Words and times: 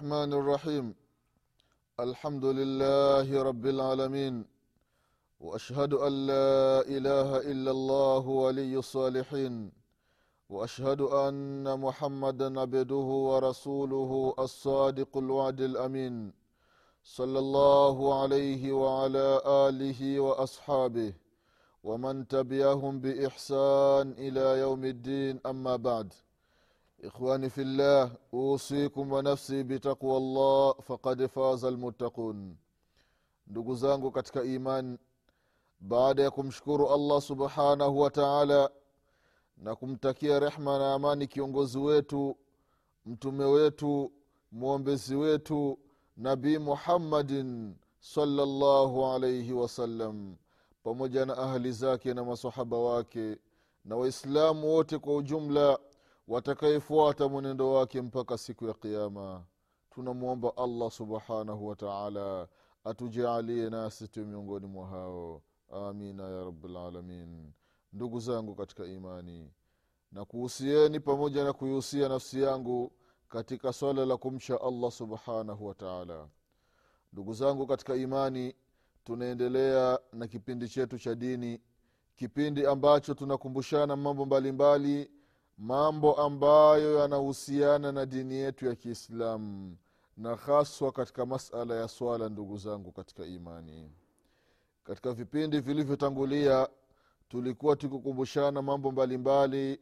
الرحمن 0.00 0.32
الرحيم. 0.32 0.86
الحمد 2.00 2.44
لله 2.44 3.42
رب 3.42 3.66
العالمين. 3.66 4.44
وأشهد 5.40 5.92
أن 5.94 6.12
لا 6.26 6.80
إله 6.96 7.36
إلا 7.52 7.70
الله 7.70 8.24
ولي 8.28 8.76
الصالحين. 8.76 9.72
وأشهد 10.48 11.00
أن 11.00 11.80
محمدا 11.80 12.60
عبده 12.60 13.08
ورسوله 13.28 14.34
الصادق 14.38 15.12
الوعد 15.16 15.60
الأمين. 15.60 16.32
صلى 17.04 17.38
الله 17.38 17.96
عليه 18.20 18.72
وعلى 18.72 19.28
آله 19.44 20.00
وأصحابه 20.20 21.12
ومن 21.84 22.28
تبعهم 22.28 23.00
بإحسان 23.00 24.06
إلى 24.16 24.60
يوم 24.64 24.82
الدين. 24.84 25.40
أما 25.46 25.76
بعد. 25.76 26.08
Ikhwani 27.02 27.50
fillah 27.50 28.10
الله 28.10 28.12
أوصيكم 28.34 29.12
ونفسي 29.12 29.62
بتقوى 29.62 30.16
الله 30.16 30.72
فقد 30.72 31.26
faza 31.26 31.68
المتقون 31.68 32.56
ndugu 33.46 33.74
zangu 33.74 34.10
katika 34.10 34.42
iman 34.44 34.98
baada 35.80 36.22
ya 36.22 36.30
kumshukuru 36.30 36.88
allah 36.90 37.20
subhanahu 37.22 38.00
wa 38.00 38.10
taala 38.10 38.70
na 39.56 39.76
kumtakia 39.76 40.40
rehma 40.40 40.78
na 40.78 40.94
amani 40.94 41.26
kiongozi 41.26 41.78
wetu 41.78 42.36
mtume 43.06 43.44
wetu 43.44 44.12
mwombezi 44.52 45.16
wetu 45.16 45.78
nabii 46.16 46.58
muhammadin 46.58 47.74
salllahu 48.00 49.06
alaihi 49.06 49.52
wasallam 49.52 50.36
pamoja 50.82 51.26
na 51.26 51.38
ahli 51.38 51.72
zake 51.72 52.14
na 52.14 52.24
masahaba 52.24 52.78
wake 52.78 53.36
na 53.84 53.96
waislamu 53.96 54.74
wote 54.74 54.98
kwa 54.98 55.16
ujumla 55.16 55.78
watakayefuata 56.30 57.28
mwenendo 57.28 57.72
wake 57.72 58.02
mpaka 58.02 58.38
siku 58.38 58.66
ya 58.66 58.74
qiama 58.74 59.44
tunamwomba 59.90 60.56
allah 60.56 60.90
subhanahu 60.90 61.66
wataala 61.68 62.48
atujaalie 62.84 63.70
nasi 63.70 64.08
tu 64.08 64.26
miongoni 64.26 64.66
mwa 64.66 64.86
hao. 64.86 65.42
Amina 65.72 66.22
ya 66.22 66.44
rabilalamin 66.44 67.52
ndugu 67.92 68.20
zangu 68.20 68.54
katika 68.54 68.84
imani 68.86 69.50
na 70.12 70.24
kuhusieni 70.24 71.00
pamoja 71.00 71.44
na 71.44 71.52
kuihusia 71.52 72.08
nafsi 72.08 72.42
yangu 72.42 72.92
katika 73.28 73.72
swala 73.72 74.06
la 74.06 74.16
kumcha 74.16 74.60
allah 74.60 74.90
subhanahu 74.90 75.66
wataala 75.66 76.28
ndugu 77.12 77.32
zangu 77.34 77.66
katika 77.66 77.96
imani 77.96 78.54
tunaendelea 79.04 79.98
na 80.12 80.26
kipindi 80.26 80.68
chetu 80.68 80.98
cha 80.98 81.14
dini 81.14 81.60
kipindi 82.16 82.66
ambacho 82.66 83.14
tunakumbushana 83.14 83.96
mambo 83.96 84.26
mbalimbali 84.26 84.92
mbali, 84.92 85.19
mambo 85.60 86.14
ambayo 86.14 86.98
yanahusiana 86.98 87.92
na 87.92 88.06
dini 88.06 88.34
yetu 88.34 88.66
ya 88.66 88.74
kiislamu 88.74 89.76
na 90.16 90.36
haswa 90.36 90.92
katika 90.92 91.26
masala 91.26 91.74
ya 91.74 91.88
swala 91.88 92.28
ndugu 92.28 92.58
zangu 92.58 92.92
katika 92.92 93.24
imani. 93.26 93.92
Katika 94.84 95.12
vipindi 95.12 95.60
vilivyotangulia 95.60 96.68
tulikuwa 97.28 97.76
tukikumbushana 97.76 98.62
mambo 98.62 98.92
mbalimbali 98.92 99.72
mbali 99.72 99.80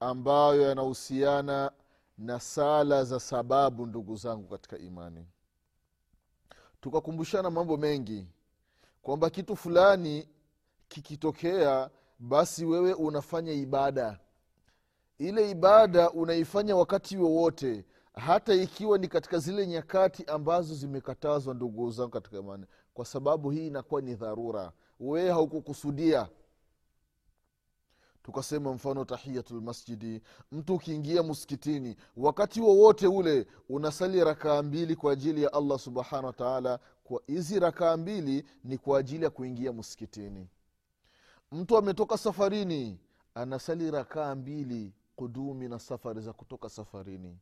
ambayo 0.00 0.62
yanahusiana 0.62 1.72
na 2.18 2.40
sala 2.40 3.04
za 3.04 3.20
sababu 3.20 3.86
ndugu 3.86 4.16
zangu 4.16 4.48
katika 4.48 4.78
imani. 4.78 5.26
Tukakumbushana 6.80 7.50
mambo 7.50 7.76
mengi 7.76 8.26
kwamba 9.02 9.30
kitu 9.30 9.56
fulani 9.56 10.28
kikitokea 10.88 11.90
basi 12.18 12.64
wewe 12.64 12.92
unafanya 12.94 13.52
ibada 13.52 14.18
ile 15.18 15.50
ibada 15.50 16.10
unaifanya 16.10 16.76
wakati 16.76 17.16
wowote 17.16 17.84
hata 18.14 18.54
ikiwa 18.54 18.98
ni 18.98 19.08
katika 19.08 19.38
zile 19.38 19.66
nyakati 19.66 20.24
ambazo 20.24 20.74
zimekatazwa 20.74 21.54
ndugu 21.54 21.90
zangu 21.90 22.10
katika 22.10 22.38
imani. 22.38 22.66
Kwa 22.94 23.04
sababu 23.04 23.50
hii 23.50 23.66
inakuwa 23.66 24.00
ni 24.00 24.14
dharura. 24.14 24.72
Wee 25.00 25.30
haukukusudia. 25.30 26.28
Tukasema 28.22 28.72
mfano 28.72 29.04
tahiyatulmasjidi 29.04 30.22
mtu 30.52 30.74
ukiingia 30.74 31.22
msikitini 31.22 31.96
wakati 32.16 32.60
wowote 32.60 33.06
ule 33.06 33.46
unasali 33.68 34.24
rakaa 34.24 34.62
mbili 34.62 34.96
kwa 34.96 35.12
ajili 35.12 35.42
ya 35.42 35.52
allah 35.52 35.78
subhanahu 35.78 36.26
wataala 36.26 36.78
kwa 37.04 37.22
hizi 37.26 37.60
rakaa 37.60 37.96
mbili 37.96 38.44
ni 38.64 38.78
kwa 38.78 38.98
ajili 38.98 39.24
ya 39.24 39.30
kuingia 39.30 39.72
msikitini. 39.72 40.48
Mtu 41.52 41.76
ametoka 41.76 42.18
safarini 42.18 43.00
anasali 43.34 43.90
rakaa 43.90 44.34
mbili 44.34 44.92
kudumi 45.16 45.68
na 45.68 45.78
safari 45.78 46.20
za 46.20 46.32
kutoka 46.32 46.68
safarini. 46.68 47.38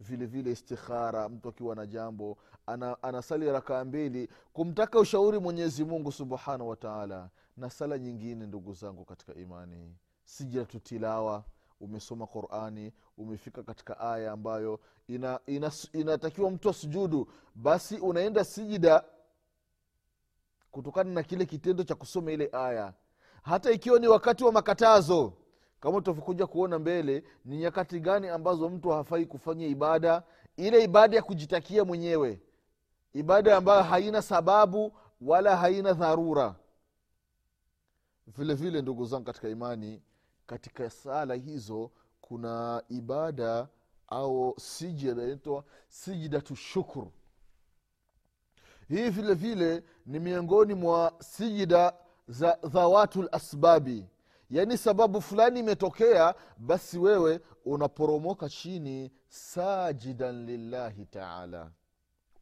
Vile 0.00 0.26
vile 0.26 0.50
istikhara 0.52 1.28
mtu 1.28 1.48
akiwa 1.48 1.74
na 1.76 1.86
jambo 1.86 2.38
ana, 2.66 3.02
anasali 3.02 3.52
rakaa 3.52 3.84
mbili 3.84 4.28
kumtaka 4.52 4.98
ushauri 5.00 5.38
mwenyezi 5.38 5.84
mungu 5.84 6.12
subhanahu 6.12 6.68
wataala 6.70 7.30
na 7.56 7.70
sala 7.70 7.98
nyingine 7.98 8.46
ndugu 8.46 8.72
zangu 8.74 9.04
katika 9.04 9.34
imani. 9.34 9.96
Sijatu 10.24 10.80
tilawa 10.80 11.44
umesoma 11.80 12.26
qurani 12.26 12.92
umefika 13.18 13.62
katika 13.62 14.00
aya 14.00 14.32
ambayo 14.32 14.80
ina, 15.08 15.40
ina, 15.46 15.72
inatakiwa 15.92 16.50
mtu 16.50 16.70
asujudu. 16.70 17.28
Basi 17.54 17.96
unaenda 17.98 18.44
sijida 18.44 19.04
kutokana 20.70 21.10
na 21.10 21.22
kile 21.22 21.46
kitendo 21.46 21.84
cha 21.84 21.94
kusoma 21.94 22.32
ile 22.32 22.48
aya. 22.52 22.92
Hata 23.42 23.70
ikiwa 23.70 23.98
ni 23.98 24.08
wakati 24.08 24.44
wa 24.44 24.52
makatazo 24.52 25.32
kama 25.82 26.00
tutakuja 26.00 26.46
kuona 26.46 26.78
mbele 26.78 27.24
ni 27.44 27.56
nyakati 27.58 28.00
gani 28.00 28.28
ambazo 28.28 28.68
mtu 28.68 28.88
hafai 28.90 29.26
kufanya 29.26 29.66
ibada? 29.66 30.22
Ile 30.56 30.84
ibada 30.84 31.16
ya 31.16 31.22
kujitakia 31.22 31.84
mwenyewe. 31.84 32.40
Ibada 33.14 33.56
ambayo 33.56 33.82
haina 33.82 34.22
sababu 34.22 34.92
wala 35.20 35.56
haina 35.56 35.92
dharura. 35.92 36.54
Vile 38.26 38.54
vile 38.54 38.82
ndugu 38.82 39.04
zangu 39.04 39.24
katika 39.24 39.48
imani 39.48 40.02
katika 40.46 40.90
sala 40.90 41.34
hizo 41.34 41.90
kuna 42.20 42.82
ibada 42.88 43.68
au 44.08 44.54
sijida 44.58 45.22
inaitwa 45.22 45.64
sijidatu 45.88 46.56
shukr. 46.56 47.06
Hii 48.88 49.10
vile 49.10 49.34
vile 49.34 49.84
ni 50.06 50.18
miongoni 50.18 50.74
mwa 50.74 51.12
sijida 51.18 51.92
za 52.28 52.58
dhawatu 52.62 53.22
lasbabi 53.22 54.06
yaani 54.52 54.78
sababu 54.78 55.20
fulani 55.20 55.60
imetokea 55.60 56.34
basi 56.58 56.98
wewe 56.98 57.40
unaporomoka 57.64 58.48
chini 58.48 59.12
sajidan 59.28 60.44
lillahi 60.46 61.06
taala. 61.06 61.70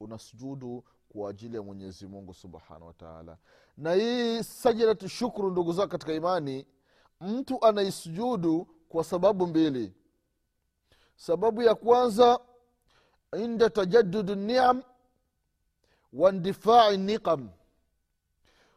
Unasujudu 0.00 0.84
kwa 1.08 1.30
ajili 1.30 1.56
ya 1.56 1.62
mwenyezi 1.62 2.06
mungu 2.06 2.34
subhanahu 2.34 2.86
wa 2.86 2.92
taala. 2.92 3.36
Na 3.76 3.92
hii 3.92 4.42
sajidatu 4.42 5.08
shukuru 5.08 5.50
ndugu 5.50 5.72
zao 5.72 5.86
katika 5.88 6.12
imani 6.12 6.66
mtu 7.20 7.64
anaisujudu 7.66 8.68
kwa 8.88 9.04
sababu 9.04 9.46
mbili. 9.46 9.94
Sababu 11.16 11.62
ya 11.62 11.74
kwanza 11.74 12.38
inda 13.38 13.70
tajadudu 13.70 14.34
niam 14.34 14.82
wa 16.12 16.32
ndifai 16.32 16.96
niqam. 16.96 17.48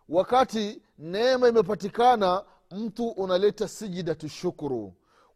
Wakati 0.10 0.82
neema 0.98 1.48
imepatikana 1.48 2.44
mtu 2.74 3.08
unaleta 3.10 3.68
sijidatu 3.68 4.30
shukuru 4.30 4.94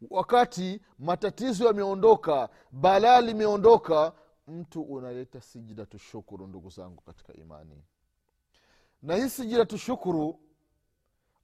wakati 0.10 0.82
matatizo 1.00 1.66
yameondoka 1.66 2.50
balaa 2.72 3.22
limeondoka 3.22 4.14
mtu 4.48 4.82
unaleta 4.82 5.42
sijidatu 5.42 6.00
shukuru 6.00 6.48
ndugu 6.48 6.70
zangu 6.70 7.02
katika 7.02 7.34
imani. 7.34 7.84
Na 9.02 9.16
hii 9.16 9.30
sijidatu 9.30 9.78
shukuru 9.78 10.40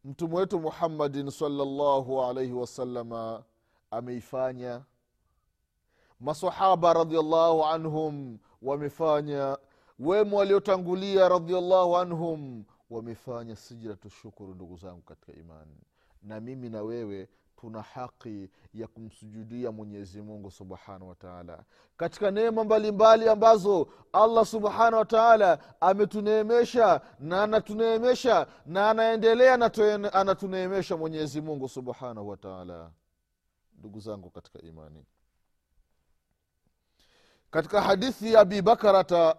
mtume 0.04 0.36
wetu 0.36 0.60
muhammadin 0.60 1.30
salllahu 1.31 2.24
alaihi 2.24 2.54
wasalama 2.54 3.44
ameifanya. 3.92 4.81
Masahaba 6.19 6.94
radiallahu 6.94 7.66
anhum 7.66 8.38
wamefanya. 8.62 9.57
Wema 10.00 10.38
waliotangulia 10.38 11.30
radiallahu 11.30 11.98
anhum 11.98 12.63
wamefanya 12.94 13.56
sijidatu 13.56 14.10
shukuru 14.10 14.56
ndugu 14.56 14.78
zangu 14.78 15.01
katika 15.01 15.34
imani. 15.40 15.78
Na 16.24 16.40
mimi 16.40 16.69
na 16.69 16.81
wewe 16.84 17.30
tuna 17.56 17.81
haki 17.81 18.50
ya 18.74 18.88
kumsujudia 18.88 19.72
mwenyezi 19.72 20.22
mungu 20.22 20.51
subhanahu 20.51 21.10
wataala 21.10 21.63
katika 21.98 22.31
neema 22.31 22.63
mbalimbali 22.63 23.30
ambazo 23.30 23.88
allah 24.13 24.45
subhanahu 24.45 24.95
wataala 24.95 25.60
ametuneemesha 25.81 27.01
na 27.19 27.44
anatuneemesha 27.44 28.48
na 28.66 28.90
anaendelea 28.90 29.54
anatuneemesha 30.13 30.98
mwenyezi 30.98 31.42
mungu 31.42 31.69
subhanahu 31.69 32.30
wataala 32.30 32.92
ndugu 33.80 34.00
zangu 34.00 34.30
katika 34.30 34.60
imani. 34.62 35.06
Katika 37.51 37.81
hadithi 37.81 38.34
ya 38.34 38.40
abibakarata 38.40 39.36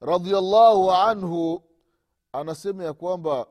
radiallahu 0.00 0.92
anhu 0.92 1.62
anasema 2.32 2.84
ya 2.84 2.92
kwamba 2.92 3.46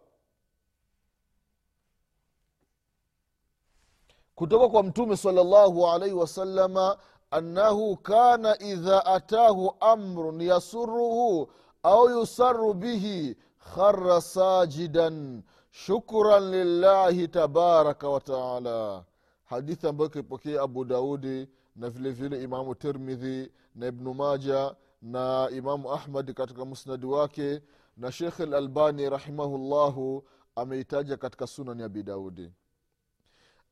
kutoka 4.36 4.70
kwa 4.70 4.84
mtume 4.84 5.18
salllahu 5.18 5.88
alaihi 5.88 6.16
wasalama 6.16 6.98
annahu 7.32 7.98
kana 7.98 8.60
idha 8.64 9.06
atahu 9.06 9.76
amrun 9.80 10.42
yasuruhu 10.42 11.52
au 11.84 12.10
yusaru 12.10 12.74
bihi 12.74 13.38
khara 13.76 14.22
sajidan 14.22 15.44
shukran 15.72 16.52
lillahi 16.52 17.28
tabaraka 17.28 18.10
wataala 18.10 19.04
hadithi 19.46 19.88
ambayo 19.88 20.10
ikipokea 20.10 20.62
abu 20.62 20.86
daudi 20.86 21.50
na 21.76 21.90
vile 21.90 22.12
vile 22.12 22.44
imamu 22.44 22.76
termidhi 22.76 23.52
na 23.76 23.88
ibnu 23.88 24.14
maja 24.14 24.76
na 25.02 25.50
imamu 25.52 25.92
ahmadi 25.94 26.34
katika 26.34 26.66
musnadi 26.66 27.06
wake 27.06 27.62
na 27.98 28.12
shekh 28.12 28.40
lalbani 28.40 29.10
rahimahullahu 29.10 30.24
ameitaja 30.56 31.18
katika 31.18 31.48
sunani 31.48 31.84
abi 31.84 32.04
daudi. 32.04 32.52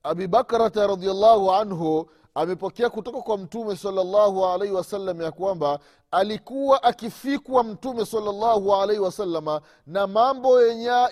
Abi 0.04 0.28
bakrata 0.28 0.88
radiallahu 0.88 1.52
anhu 1.52 2.10
amepokea 2.36 2.90
kutoka 2.90 3.22
kwa 3.22 3.38
mtume 3.38 3.76
salllahu 3.76 4.46
alaihi 4.46 4.74
wasallam 4.74 5.22
ya 5.22 5.32
kwamba 5.32 5.80
alikuwa 6.12 6.84
akifikwa 6.84 7.64
mtume 7.64 8.06
salllahu 8.06 8.76
alaihi 8.76 9.02
wasalama 9.02 9.62
na 9.88 10.08
mambo 10.08 10.62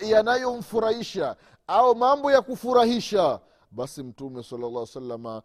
yanayomfurahisha 0.00 1.36
au 1.66 1.96
mambo 1.96 2.32
ya 2.32 2.42
kufurahisha 2.42 3.40
basi 3.70 4.02
mtume 4.02 4.42
salllah 4.42 4.86
salama 4.86 5.42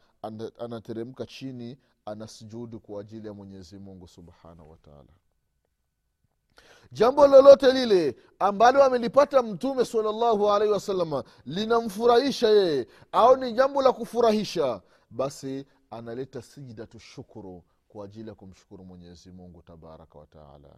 anateremka 0.60 1.26
chini 1.26 1.78
anasujudu 2.06 2.80
kwa 2.80 3.02
ajili 3.02 3.28
ya 3.28 3.34
mwenyezi 3.34 3.80
mungu 3.80 4.08
subhanahu 4.08 4.72
wataala 4.72 5.10
jambo 6.92 7.28
lolote 7.28 7.72
lile 7.72 8.16
ambalo 8.40 8.84
amelipata 8.84 9.42
mtume 9.44 9.86
salllahu 9.86 10.52
alaihi 10.52 10.74
wasalama 10.74 11.24
linamfurahisha 11.46 12.48
yeye 12.50 12.88
au 13.12 13.36
ni 13.38 13.54
jambo 13.54 13.82
la 13.82 13.92
kufurahisha 13.92 14.82
basi 15.10 15.66
analeta 15.92 16.42
sijdatu 16.42 17.00
shukuru 17.00 17.64
kwa 17.88 18.06
ajili 18.06 18.30
ya 18.30 18.36
kumshukuru 18.36 18.86
mwenyezi 18.86 19.32
mungu 19.32 19.62
tabaraka 19.62 20.20
wataala 20.20 20.70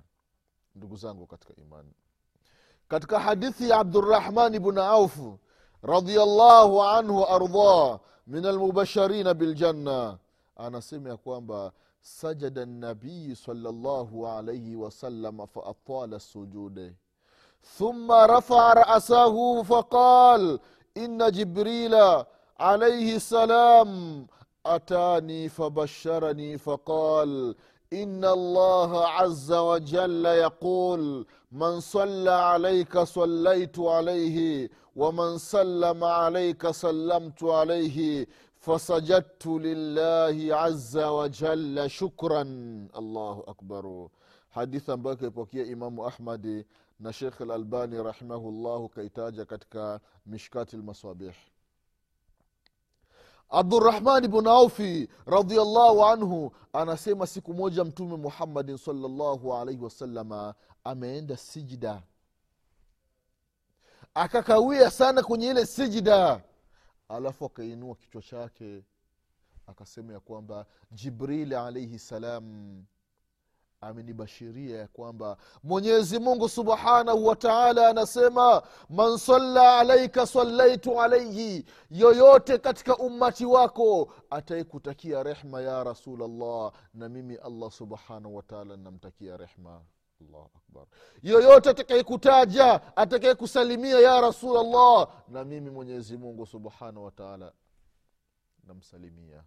ndugu 0.75 0.95
zangu 0.95 1.25
katika 1.27 1.55
imani 1.55 1.93
katika 2.87 3.19
hadithi 3.19 3.69
ya 3.69 3.77
abdurahman 3.79 4.59
bnu 4.59 4.81
aufu 4.81 5.39
radiallahu 5.81 6.83
anhu 6.83 7.21
waardah 7.21 7.99
min 8.27 8.45
almubasharina 8.45 9.33
biljanna 9.33 10.17
anasema 10.55 11.09
ya 11.09 11.17
kwamba 11.17 11.71
sajada 12.01 12.65
nabiyi 12.65 13.35
salllahu 13.35 14.27
alaihi 14.27 14.75
wasalama 14.75 15.47
faatala 15.47 16.19
sujude 16.19 16.93
ثم 17.77 18.11
رفع 18.11 18.73
رأسه 18.73 19.63
فقال 19.63 20.59
إن 20.97 21.31
جبريل 21.31 21.95
عليه 22.59 23.15
السلام 23.15 24.27
أتاني 24.65 25.49
فبشرني 25.49 26.57
فقال 26.57 27.55
إن 27.93 28.25
الله 28.25 29.07
عز 29.07 29.51
وجل 29.51 30.25
يقول 30.25 31.25
من 31.51 31.79
صلى 31.79 32.31
عليك 32.31 32.97
صليت 32.99 33.79
عليه 33.79 34.69
ومن 34.95 35.37
سلم 35.37 36.03
عليك 36.03 36.71
سلمت 36.71 37.43
عليه 37.43 38.27
fasajadtu 38.73 39.59
lillahi 39.59 40.53
aza 40.53 41.11
wajalla 41.11 41.89
shukran 41.89 42.89
allahu 42.93 43.43
akbaru 43.51 44.11
hadithi 44.49 44.91
ambayo 44.91 45.15
kaipokea 45.15 45.65
imamu 45.65 46.07
ahmadi 46.07 46.65
na 46.99 47.13
shekh 47.13 47.39
lalbani 47.39 48.03
rahimahullahu 48.03 48.89
kaitaja 48.89 49.45
katika 49.45 49.99
mishkati 50.25 50.77
lmasabih 50.77 51.33
abdurahmani 53.49 54.27
bnu 54.27 54.49
aufi 54.49 55.09
radiallahu 55.25 56.05
anhu 56.05 56.51
anasema 56.73 57.27
siku 57.27 57.53
moja 57.53 57.83
mtume 57.83 58.17
muhammadin 58.17 58.77
salllahu 58.77 59.53
alaihi 59.53 59.83
wasalama 59.83 60.53
ameenda 60.83 61.37
sijida 61.37 62.01
akakawia 64.13 64.91
sana 64.91 65.23
kwenye 65.23 65.49
ile 65.49 65.65
sijida 65.65 66.43
alafu 67.09 67.45
akainua 67.45 67.95
kichwa 67.95 68.21
chake 68.21 68.83
akasema 69.67 70.13
ya 70.13 70.19
kwamba 70.19 70.65
jibrili 70.91 71.55
alaihi 71.55 71.99
salam 71.99 72.83
amenibashiria 73.81 74.77
ya 74.77 74.87
kwamba 74.87 75.37
mwenyezi 75.63 76.19
mungu 76.19 76.49
subhanahu 76.49 77.25
wa 77.27 77.35
taala 77.35 77.89
anasema 77.89 78.63
man 78.89 79.17
salla 79.17 79.77
alaika 79.79 80.27
sallaitu 80.27 81.01
alaihi 81.01 81.65
yoyote 81.91 82.57
katika 82.57 82.97
ummati 82.97 83.45
wako 83.45 84.13
ataekutakia 84.29 85.23
rehma 85.23 85.61
ya 85.61 85.83
rasulllah 85.83 86.71
na 86.93 87.09
mimi 87.09 87.35
allah 87.35 87.71
subhanahu 87.71 88.35
wataala 88.35 88.77
namtakia 88.77 89.37
rehma 89.37 89.81
allahu 90.21 90.49
akbar. 90.57 90.85
Yoyote 91.23 91.69
atakayekutaja 91.69 92.97
atakayekusalimia 92.97 93.99
ya 93.99 94.21
rasulllah 94.21 95.23
na 95.27 95.43
mimi 95.45 95.69
mwenyezi 95.69 96.17
mungu 96.17 96.45
subhanahu 96.45 97.05
wataala 97.05 97.53
namsalimia. 98.63 99.43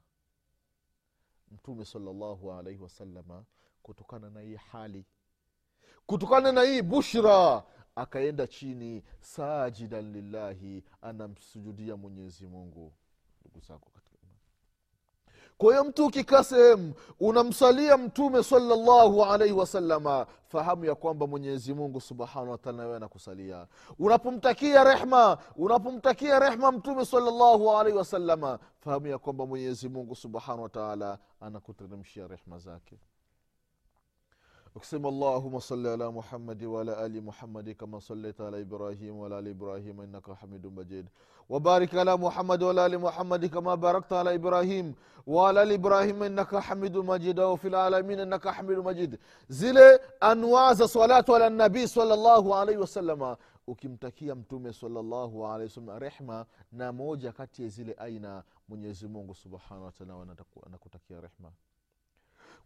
Mtume 1.50 1.84
salllahu 1.84 2.52
alaihi 2.52 2.82
wasalama 2.82 3.44
kutokana 3.82 4.30
na 4.30 4.40
hii 4.40 4.54
hali 4.56 5.04
kutokana 6.06 6.52
na 6.52 6.62
hii 6.62 6.82
bushra 6.82 7.62
akaenda 7.96 8.46
chini 8.46 9.02
sajidan 9.20 10.12
lillahi 10.12 10.84
anamsujudia 11.02 11.96
mwenyezi 11.96 12.46
mungu. 12.46 12.92
Ndugu 13.40 13.60
imani 13.60 13.91
kwa 15.58 15.72
hiyo 15.72 15.84
mtu 15.84 16.06
ukikaa 16.06 16.44
sehemu 16.44 16.94
unamsalia 17.20 17.96
mtume 17.96 18.42
salllahu 18.42 19.24
alaihi 19.24 19.54
wasalama 19.54 20.26
fahamu 20.48 20.84
ya 20.84 20.94
kwamba 20.94 21.26
mwenyezi 21.26 21.74
mungu 21.74 22.00
subhanahu 22.00 22.50
wataala 22.50 22.82
nawe 22.82 22.96
anakusalia. 22.96 23.66
Unapomtakia 23.98 24.84
rehma 24.84 25.38
unapomtakia 25.56 26.38
rehma 26.38 26.72
mtume 26.72 27.04
salllahu 27.04 27.70
alaihi 27.70 27.98
wasalama 27.98 28.58
fahamu 28.80 29.06
ya 29.06 29.18
kwamba 29.18 29.46
mwenyezi 29.46 29.88
mungu 29.88 30.14
subhanahu 30.14 30.62
wataala 30.62 31.18
anakuteremshia 31.40 32.26
rehma 32.28 32.58
zake 32.58 32.98
ukisema 34.74 35.08
allahuma 35.08 35.60
sali 35.60 35.88
ala 35.88 36.10
muhamadi 36.12 36.66
waala 36.66 36.98
ali 36.98 37.20
muhamadi 37.20 37.74
kama 37.74 38.00
salaita 38.00 38.46
ala 38.48 38.58
ibrahim 38.58 39.18
waala 39.18 39.36
ali 39.38 39.50
ibrahim 39.50 40.02
innaka 40.02 40.34
hamidu 40.34 40.70
majid. 40.70 41.06
Wabarik 41.48 41.94
ala 41.94 42.16
muhamadi 42.16 42.64
waala 42.64 42.84
ali 42.84 42.96
muhamadi 42.96 43.48
kama 43.48 43.76
barakta 43.76 44.20
ala 44.20 44.34
ibrahim 44.34 44.94
waala 45.26 45.60
ali 45.60 45.74
ibrahim 45.74 46.22
innaka 46.22 46.60
hamidu 46.60 47.02
majid. 47.02 47.40
Au 47.40 47.56
fi 47.56 47.68
lalamin 47.70 48.18
innaka 48.20 48.52
hamidu 48.52 48.82
majid. 48.82 49.18
Zile 49.48 50.00
anwaa 50.20 50.74
za 50.74 50.88
salatu 50.88 51.36
ala 51.36 51.50
nabii 51.50 51.88
salllahu 51.88 52.54
alaihi 52.54 52.80
wasalama 52.80 53.36
ukimtakia 53.66 54.34
mtume 54.34 54.72
salllahu 54.72 55.46
alaihi 55.46 55.70
wasallam 55.70 55.98
rehma 55.98 56.46
na 56.72 56.92
moja 56.92 57.32
kati 57.32 57.62
ya 57.62 57.68
zile 57.68 57.94
aina 57.98 58.42
mwenyezi 58.68 59.08
mungu 59.08 59.34
subhanahu 59.34 59.84
wataala 59.84 60.14
anakutakia 60.66 61.20
rehma 61.20 61.52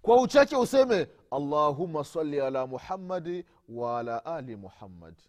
kwa 0.02 0.22
uchache 0.22 0.56
useme 0.56 1.08
allahuma 1.30 2.04
sali 2.04 2.40
ala 2.40 2.66
muhammadi 2.66 3.44
waala 3.68 4.24
ali 4.24 4.56
muhammadi 4.56 5.22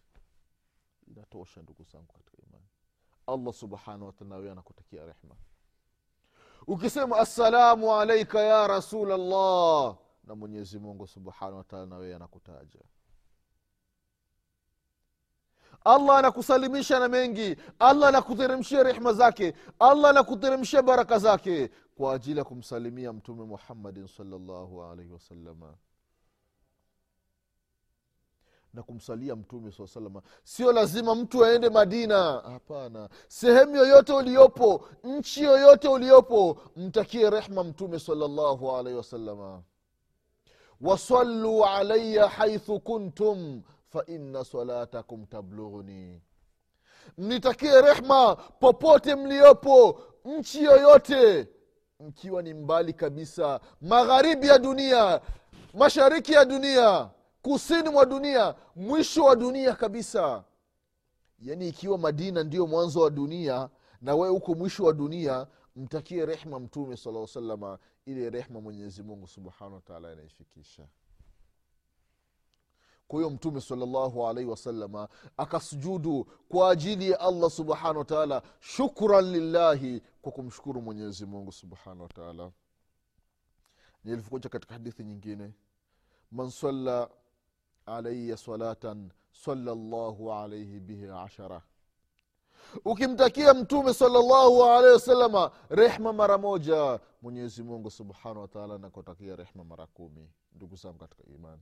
inatosha 1.08 1.62
ndugu 1.62 1.84
zangu 1.84 2.14
katika 2.14 2.38
imani. 2.48 2.66
Allah 3.28 3.54
subhanahu 3.54 4.06
wataala 4.06 4.30
nawe 4.36 4.52
anakutakia 4.52 5.06
rehma. 5.06 5.36
Ukisema 6.68 7.18
assalamu 7.18 7.94
alaika 7.94 8.40
ya 8.42 8.68
rasul 8.68 9.08
llah 9.08 9.98
na 10.24 10.36
mwenyezi 10.36 10.80
mungu 10.80 11.08
subhanahu 11.08 11.58
wataala 11.58 11.86
nawee 11.86 12.16
anakutaja 12.16 12.80
allah 15.88 16.18
anakusalimisha 16.18 17.00
na 17.00 17.08
mengi. 17.08 17.56
Allah 17.80 18.10
anakuteremshia 18.10 18.84
rehma 18.84 19.14
zake. 19.14 19.54
Allah 19.80 20.10
anakuteremshia 20.10 20.82
baraka 20.82 21.20
zake. 21.20 21.70
Kwa 21.98 22.14
ajili 22.14 22.40
ya 22.40 22.44
kumsalimia 22.46 23.14
mtume 23.14 23.44
muhammadin 23.46 24.08
salllahu 24.08 24.84
alaihi 24.84 25.12
wasalama 25.12 25.74
na 28.74 28.84
kumsalia 28.84 29.36
mtume 29.36 29.72
saa 29.72 29.88
salama 29.88 30.22
sio 30.44 30.72
lazima 30.72 31.16
mtu 31.16 31.46
aende 31.46 31.70
madina. 31.70 32.32
Hapana. 32.52 33.10
Sehemu 33.28 33.76
yoyote 33.76 34.14
uliopo 34.14 34.88
nchi 35.04 35.44
yoyote 35.44 35.88
uliopo 35.88 36.60
mtakie 36.76 37.30
rehma 37.30 37.64
mtume 37.64 38.00
salllahu 38.00 38.72
alaihi 38.78 38.98
wasalama 38.98 39.62
wasaluu 40.82 41.66
alaya 41.66 42.28
haithu 42.28 42.80
kuntum 42.80 43.62
faina 43.90 44.44
salatakum 44.46 45.26
tablughuni. 45.26 46.22
Mnitakie 47.18 47.82
rehma 47.82 48.36
popote 48.36 49.16
mliopo 49.16 50.02
nchi 50.26 50.64
yoyote. 50.64 51.48
Mkiwa 52.00 52.42
ni 52.42 52.54
mbali 52.54 52.94
kabisa 52.94 53.60
magharibi 53.82 54.48
ya 54.48 54.60
dunia 54.60 55.22
mashariki 55.74 56.34
ya 56.34 56.46
dunia 56.46 57.10
kusini 57.42 57.90
mwa 57.90 58.06
dunia 58.06 58.56
mwisho 58.76 59.24
wa 59.24 59.36
dunia 59.36 59.74
kabisa. 59.76 60.44
Yaani 61.40 61.68
ikiwa 61.70 61.98
madina 61.98 62.44
ndio 62.44 62.68
mwanzo 62.68 63.02
wa 63.02 63.10
dunia 63.10 63.70
na 64.02 64.16
wewe 64.16 64.30
huko 64.30 64.56
mwisho 64.56 64.84
wa 64.84 64.94
dunia 64.94 65.48
mtakie 65.76 66.26
rehma 66.26 66.60
mtume 66.60 66.98
sala 66.98 67.28
salama 67.28 67.80
ile 68.06 68.30
rehma 68.30 68.62
mwenyezi 68.62 69.04
mungu 69.04 69.28
subhanahu 69.28 69.76
wataala 69.76 70.14
inaifikisha 70.14 70.88
kwa 73.08 73.20
hiyo 73.20 73.30
mtume 73.30 73.62
salllahu 73.62 74.28
alaihi 74.28 74.50
wasalama 74.50 75.08
akasujudu 75.38 76.24
kwa 76.50 76.72
ajili 76.72 77.10
ya 77.12 77.20
allah 77.20 77.50
subhanahu 77.50 77.98
wataala 78.00 78.42
shukran 78.60 79.26
lillahi 79.32 80.02
kwa 80.22 80.32
kumshukuru 80.32 80.82
mwenyezi 80.82 81.26
mungu 81.26 81.52
subhanahu 81.52 82.02
wataala 82.02 82.52
nilivyokuja 84.04 84.50
katika 84.50 84.74
hadithi 84.74 85.04
nyingine. 85.04 85.54
Man 86.32 86.50
salla 86.50 87.10
alaya 87.86 88.38
salatan 88.38 89.12
sala 89.32 89.76
llahu 89.76 90.34
alaihi 90.34 90.80
bihi 90.80 91.06
ashara. 91.08 91.62
Ukimtakia 92.86 93.54
mtume 93.54 93.94
salllahu 93.94 94.64
alaihi 94.64 94.94
wasalama 94.94 95.52
rehma 95.70 96.14
mara 96.14 96.38
moja 96.38 97.00
mwenyezi 97.22 97.64
mungu 97.64 97.92
subhanahu 97.92 98.42
wataala 98.42 98.78
nakutakia 98.78 99.36
rehma 99.36 99.64
mara 99.64 99.86
kumi. 99.88 100.30
Ndugu 100.54 100.76
zangu 100.76 100.98
katika 100.98 101.24
imani 101.24 101.62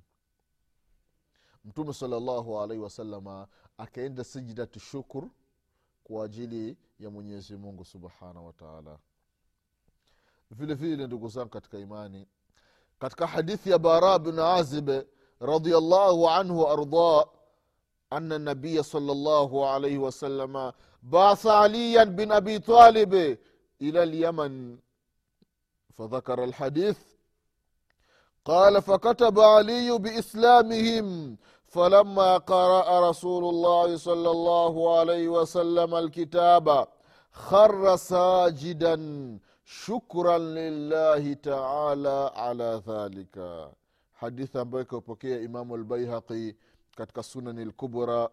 mtume 1.66 1.94
salllahu 1.94 2.60
alaihi 2.62 2.84
wasalama 2.84 3.48
akaenda 3.78 4.24
sijidatu 4.24 4.80
shukur 4.80 5.28
kwa 6.04 6.26
ajili 6.26 6.78
ya 7.00 7.10
mwenyezi 7.10 7.56
mungu 7.58 7.86
subhanahu 7.86 8.46
wataala 8.48 8.98
vile 10.52 10.74
vile 10.74 11.08
ndugu 11.08 11.28
zangu 11.30 11.50
katika 11.50 11.78
imani 11.80 12.28
katika 13.00 13.28
hadithi 13.28 13.70
ya 13.70 13.78
bara 13.80 14.20
bin 14.20 14.40
azib 14.40 14.90
radiallahu 15.40 16.30
anhu 16.30 16.60
waardah 16.60 17.26
ana 18.10 18.40
nabiya 18.40 18.84
sal 18.84 19.04
llahu 19.04 19.66
alaihi 19.66 19.98
wasalama 19.98 20.74
baatha 21.02 21.60
aliyan 21.60 22.10
bin 22.16 22.32
abi 22.32 22.60
talib 22.60 23.14
ila 23.80 24.06
lyaman 24.06 24.80
فذكر 25.98 26.44
الحديث 26.44 26.98
قال 28.46 28.82
فكتب 28.82 29.40
علي 29.40 29.98
بإسلامهم 29.98 31.38
فلما 31.75 32.37
قرأ 32.39 33.11
رسول 33.11 33.45
الله 33.45 33.97
صلى 33.97 34.31
الله 34.31 34.99
عليه 34.99 35.29
وسلم 35.29 35.95
الكتاب 35.95 36.87
خر 37.33 37.97
ساجدا 37.97 38.97
شكرا 39.65 40.39
لله 40.39 41.35
تعالى 41.35 42.31
على 42.35 42.83
ذلك 42.89 43.37
hadithi 44.21 44.59
ambayo 44.59 44.85
ikapokea 44.85 45.41
imamu 45.41 45.77
lbaihaqi 45.77 46.57
katika 46.97 47.23
sunani 47.23 47.65
lkubra 47.65 48.31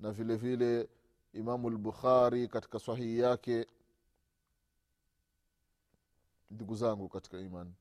na 0.00 0.10
vile 0.10 0.36
vile 0.36 0.88
imamu 1.32 1.70
lbukhari 1.70 2.48
katika 2.48 2.78
sahihi 2.78 3.18
yake 3.18 3.66
ndugu 6.50 6.74
zangu 6.74 7.08
katika 7.08 7.38
imani 7.38 7.72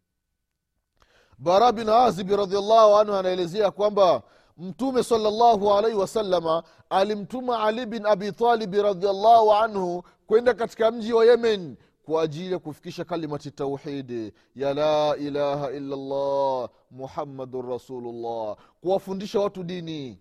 bara 1.37 1.71
bin 1.71 1.89
azibi 1.89 2.35
radiallahu 2.35 2.95
anhu 2.97 3.13
anaelezea 3.15 3.71
kwamba 3.71 4.23
mtume 4.56 5.02
salllahu 5.02 5.72
alaihi 5.72 5.96
wasalama 5.98 6.62
alimtuma 6.90 7.62
ali 7.64 7.86
bin 7.86 8.06
abi 8.06 8.32
talibi 8.32 8.82
radiallahu 8.82 9.52
anhu 9.52 10.02
kwenda 10.26 10.54
katika 10.54 10.90
mji 10.90 11.12
wa 11.12 11.24
yemen 11.24 11.76
kwa 12.04 12.22
ajili 12.22 12.52
ya 12.52 12.58
kufikisha 12.58 13.04
kalimati 13.04 13.50
tauhidi 13.50 14.32
ya 14.54 14.74
la 14.74 15.16
ilaha 15.16 15.70
illallah 15.72 16.68
muhammadun 16.90 17.68
rasulullah 17.70 18.56
kuwafundisha 18.80 19.40
watu 19.40 19.62
dini. 19.64 20.18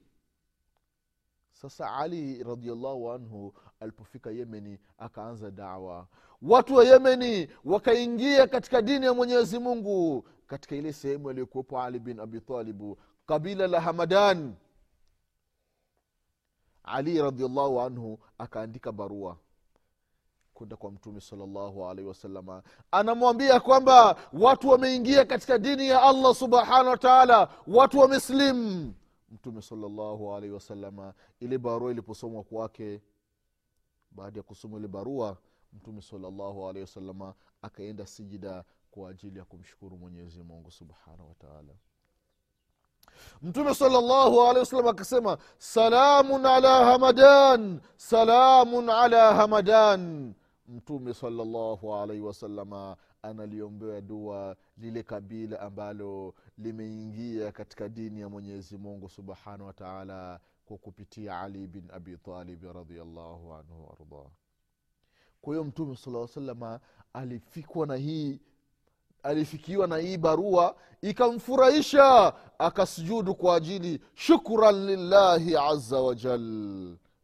Sasa 1.51 1.95
ali 1.95 2.43
radiallahu 2.43 3.11
anhu 3.11 3.53
alipofika 3.79 4.31
yemeni 4.31 4.79
akaanza 4.97 5.51
dawa. 5.51 6.07
Watu 6.41 6.75
wa 6.75 6.83
yemeni 6.85 7.47
wakaingia 7.65 8.47
katika 8.47 8.81
dini 8.81 9.05
ya 9.05 9.13
mwenyezi 9.13 9.59
mungu 9.59 10.27
katika 10.47 10.75
ile 10.75 10.93
sehemu 10.93 11.29
aliyokuwepo 11.29 11.81
ali 11.81 11.99
bin 11.99 12.19
abi 12.19 12.41
talibu 12.41 12.97
kabila 13.25 13.67
la 13.67 13.81
hamadan. 13.81 14.55
Ali 16.83 17.21
radiallahu 17.21 17.81
anhu 17.81 18.19
akaandika 18.37 18.91
barua 18.91 19.37
kwenda 20.53 20.75
kwa 20.75 20.91
mtume 20.91 21.21
salllahu 21.21 21.85
alaihi 21.89 22.07
wasalama 22.07 22.63
anamwambia 22.91 23.59
kwamba 23.59 24.15
watu 24.33 24.69
wameingia 24.69 25.25
katika 25.25 25.57
dini 25.57 25.87
ya 25.87 26.01
allah 26.01 26.35
subhanahu 26.35 26.89
wa 26.89 26.97
taala 26.97 27.49
watu 27.67 27.99
wameslimu 27.99 28.93
mtume 29.29 29.61
salllahu 29.61 30.35
alaihi 30.35 30.53
wasalama 30.53 31.13
ile 31.39 31.57
barua 31.57 31.91
iliposomwa 31.91 32.43
kwake 32.43 33.01
baada 34.11 34.39
ya 34.39 34.43
kusoma 34.43 34.77
ile 34.77 34.87
barua 34.87 35.37
mtume 35.73 36.01
salllahu 36.01 36.63
alaihi 36.63 36.81
wasalama 36.81 37.33
akaenda 37.61 38.05
sijida 38.07 38.63
kwa 38.91 39.09
ajili 39.09 39.39
ya 39.39 39.45
kumshukuru 39.45 39.97
mwenyezi 39.97 40.43
mungu 40.43 40.71
subhanahu 40.71 41.29
wataala 41.29 41.73
mtume 43.41 43.75
salllahu 43.75 44.41
alehi 44.41 44.59
wasallam 44.59 44.87
akasema 44.87 45.37
salamun 45.57 46.45
ala 46.45 46.85
hamadan 46.85 47.79
salamun 47.97 48.89
ala 48.89 49.33
hamadan. 49.35 50.33
Mtume 50.67 51.13
salllahu 51.13 51.95
alaihi 51.95 52.21
wasalama 52.21 52.97
analiombea 53.21 54.01
dua 54.01 54.55
lile 54.77 55.03
kabila 55.03 55.59
ambalo 55.59 56.33
limeingia 56.57 57.51
katika 57.51 57.89
dini 57.89 58.21
ya 58.21 58.29
mwenyezi 58.29 58.77
mungu 58.77 59.09
subhanahu 59.09 59.65
wataala 59.65 60.39
kwa 60.65 60.77
kupitia 60.77 61.41
ali 61.41 61.67
bin 61.67 61.83
abi 61.93 62.17
talibi 62.17 62.67
radiallahu 62.73 63.53
anhu 63.53 63.87
waardah 63.87 64.31
kwa 65.41 65.53
hiyo 65.53 65.63
mtume 65.63 65.95
sala 65.95 66.27
salama 66.27 66.79
alifikwa 67.13 67.87
na 67.87 67.95
hii 67.95 68.39
alifikiwa 69.25 69.87
na 69.87 69.97
hii 69.97 70.17
barua 70.17 70.75
ikamfurahisha 71.01 72.33
akasujudu 72.59 73.35
kwa 73.35 73.55
ajili 73.55 74.01
shukran 74.15 74.85
lillahi 74.85 75.57
aza 75.57 75.99
wajal 76.01 76.41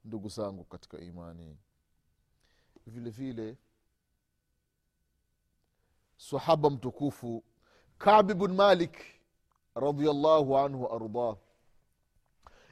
ndugu 0.06 0.30
zangu 0.30 0.64
katika 0.64 1.00
imani. 1.00 1.58
Vile 2.88 3.10
vile 3.10 3.58
sahaba 6.18 6.70
mtukufu 6.70 7.44
kabi 7.98 8.34
bn 8.34 8.54
malik 8.54 8.98
radiallahu 9.76 10.58
anhu 10.58 10.84
waardah 10.84 11.36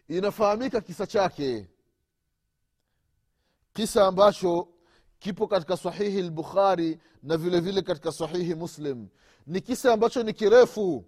inafahamika 0.07 0.81
kisa 0.81 1.07
chake. 1.07 1.67
Kisa 3.73 4.07
ambacho 4.07 4.67
kipo 5.19 5.47
katika 5.47 5.77
sahihi 5.77 6.21
lbukhari 6.21 6.99
na 7.23 7.37
vile 7.37 7.59
vile 7.59 7.81
katika 7.81 8.11
sahihi 8.11 8.55
muslim. 8.55 9.07
Ni 9.47 9.61
kisa 9.61 9.93
ambacho 9.93 10.23
ni 10.23 10.33
kirefu. 10.33 11.05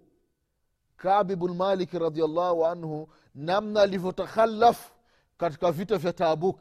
Kabi 0.96 1.36
bn 1.36 1.58
radiallahu 1.92 2.66
anhu 2.66 3.08
namna 3.34 3.80
alivyotakhalaf 3.82 4.90
katika 5.38 5.72
vita 5.72 5.98
vya 5.98 6.12
taabuk 6.12 6.60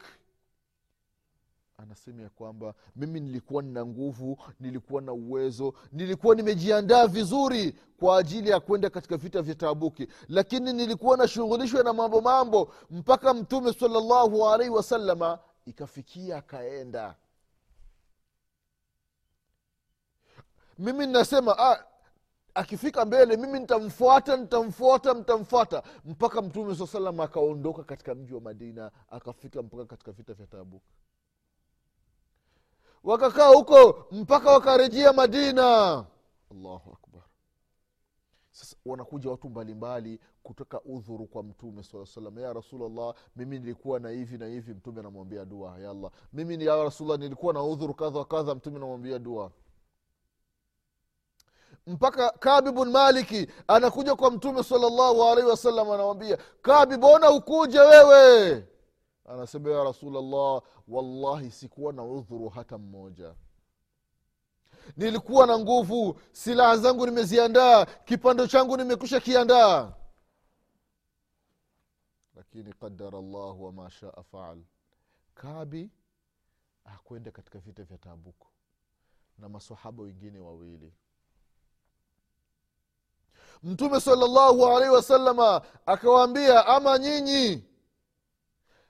anasema 1.78 2.22
ya 2.22 2.30
kwamba 2.30 2.74
mimi 2.96 3.20
nilikuwa 3.20 3.64
nina 3.64 3.86
nguvu 3.86 4.38
nilikuwa 4.60 5.02
na 5.02 5.14
uwezo 5.14 5.74
nilikuwa 5.92 6.36
nimejiandaa 6.36 7.08
vizuri 7.08 7.76
kwa 8.00 8.18
ajili 8.18 8.50
ya 8.50 8.60
kwenda 8.60 8.90
katika 8.90 9.18
vita 9.18 9.42
vya 9.42 9.56
tabuki 9.56 10.08
lakini 10.30 10.74
nilikuwa 10.74 11.18
nashughulishwa 11.18 11.84
na 11.84 11.94
mambo 11.94 12.22
mambo 12.22 12.74
mpaka 12.92 13.34
mtume 13.34 13.74
salllahu 13.74 14.50
alaihi 14.50 14.74
wasalama 14.74 15.40
ikafikia 15.66 16.38
akaenda 16.38 17.16
mimi 20.82 21.08
ninasema 21.08 21.60
ah, 21.60 21.84
akifika 22.54 23.06
mbele 23.06 23.38
mimi 23.38 23.60
nitamfuata 23.60 24.38
nitamfuata 24.38 25.14
nitamfuata. 25.14 25.84
Mpaka 26.06 26.42
mtume 26.42 26.76
saa 26.76 26.88
salam 26.88 27.20
akaondoka 27.20 27.84
katika 27.84 28.16
mji 28.16 28.34
wa 28.34 28.42
madina 28.42 28.92
akafika 29.10 29.62
mpaka 29.62 29.86
katika 29.86 30.12
vita 30.12 30.34
vya 30.34 30.48
tabuk. 30.48 30.84
Wakakaa 33.04 33.48
huko 33.48 34.06
mpaka 34.12 34.52
wakarejea 34.52 35.14
madina. 35.14 35.66
Allahu 36.52 36.92
akbar. 36.92 37.22
Sasa 38.52 38.76
wanakuja 38.86 39.30
watu 39.30 39.50
mbalimbali 39.50 40.20
kutoka 40.44 40.82
udhuru 40.82 41.28
kwa 41.28 41.44
mtume 41.44 41.84
saa 41.84 42.06
salam 42.06 42.40
ya 42.40 42.54
rasulllah 42.54 43.16
mimi 43.36 43.60
nilikuwa 43.60 44.00
na 44.00 44.10
hivi 44.10 44.38
na 44.38 44.46
hivi. 44.48 44.74
Mtume 44.74 45.00
anamwambia 45.00 45.46
dua 45.46 45.80
yallah 45.80 46.12
mimi 46.34 46.66
ya 46.66 46.84
rasulllah 46.84 47.20
nilikuwa 47.20 47.54
na 47.54 47.64
udhuru 47.64 47.94
kadha 47.94 48.20
wa 48.20 48.26
kadha. 48.26 48.56
Mtume 48.56 48.78
anamwambia 48.78 49.20
dua 49.20 49.52
mpaka 51.88 52.30
kabi 52.30 52.72
bun 52.72 52.90
maliki 52.92 53.48
anakuja 53.68 54.16
kwa 54.16 54.32
mtume 54.32 54.64
salllahu 54.64 55.24
alaihi 55.24 55.50
wasallam 55.50 55.92
anamwambia 55.92 56.38
kabi 56.62 56.98
bona 56.98 57.30
ukuja 57.32 57.84
wewe? 57.84 58.68
Anasema 59.26 59.70
ya 59.72 59.84
rasulllah 59.84 60.62
wallahi 60.88 61.52
sikuwa 61.52 61.94
na 61.94 62.04
udhuru 62.04 62.50
hata 62.50 62.78
mmoja. 62.78 63.36
Nilikuwa 64.98 65.48
na 65.48 65.60
nguvu 65.60 66.20
silaha 66.32 66.78
zangu 66.78 67.06
nimeziandaa 67.06 67.86
kipando 67.86 68.48
changu 68.48 68.78
nimekusha 68.78 69.20
kiandaa. 69.20 69.94
Lakini 72.36 72.74
qadara 72.74 73.22
llahu 73.22 73.64
wama 73.66 73.90
shaa 73.90 74.24
faal. 74.32 74.58
Kabi 75.36 75.90
akwenda 76.86 77.32
katika 77.32 77.60
vita 77.60 77.84
vya 77.84 77.98
tabuku 77.98 78.48
na 79.38 79.50
masahaba 79.50 80.04
wengine 80.04 80.40
wawili 80.40 80.94
mtume 83.64 84.00
salallahu 84.02 84.66
alaihi 84.68 84.94
wasalama 84.96 85.62
akawaambia 85.86 86.66
ama 86.68 87.00
nyinyi 87.00 87.64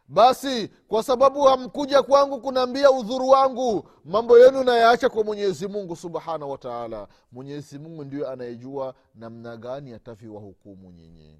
basi 0.07 0.67
kwa 0.87 1.03
sababu 1.03 1.41
hamkuja 1.41 2.03
kwangu 2.03 2.41
kunaambia 2.41 2.91
udhuru 2.91 3.29
wangu 3.29 3.89
mambo 4.05 4.39
yenu 4.39 4.63
nayaacha 4.63 5.09
kwa 5.09 5.23
mwenyezi 5.23 5.67
mungu 5.67 5.95
subhanahu 5.95 6.51
wataala 6.51 7.07
mwenyezi 7.31 7.79
mungu 7.79 8.03
ndio 8.03 8.29
anayejua 8.29 8.93
namna 9.15 9.57
gani 9.57 9.93
atavyowahukumu 9.93 10.91
nyinyi. 10.91 11.39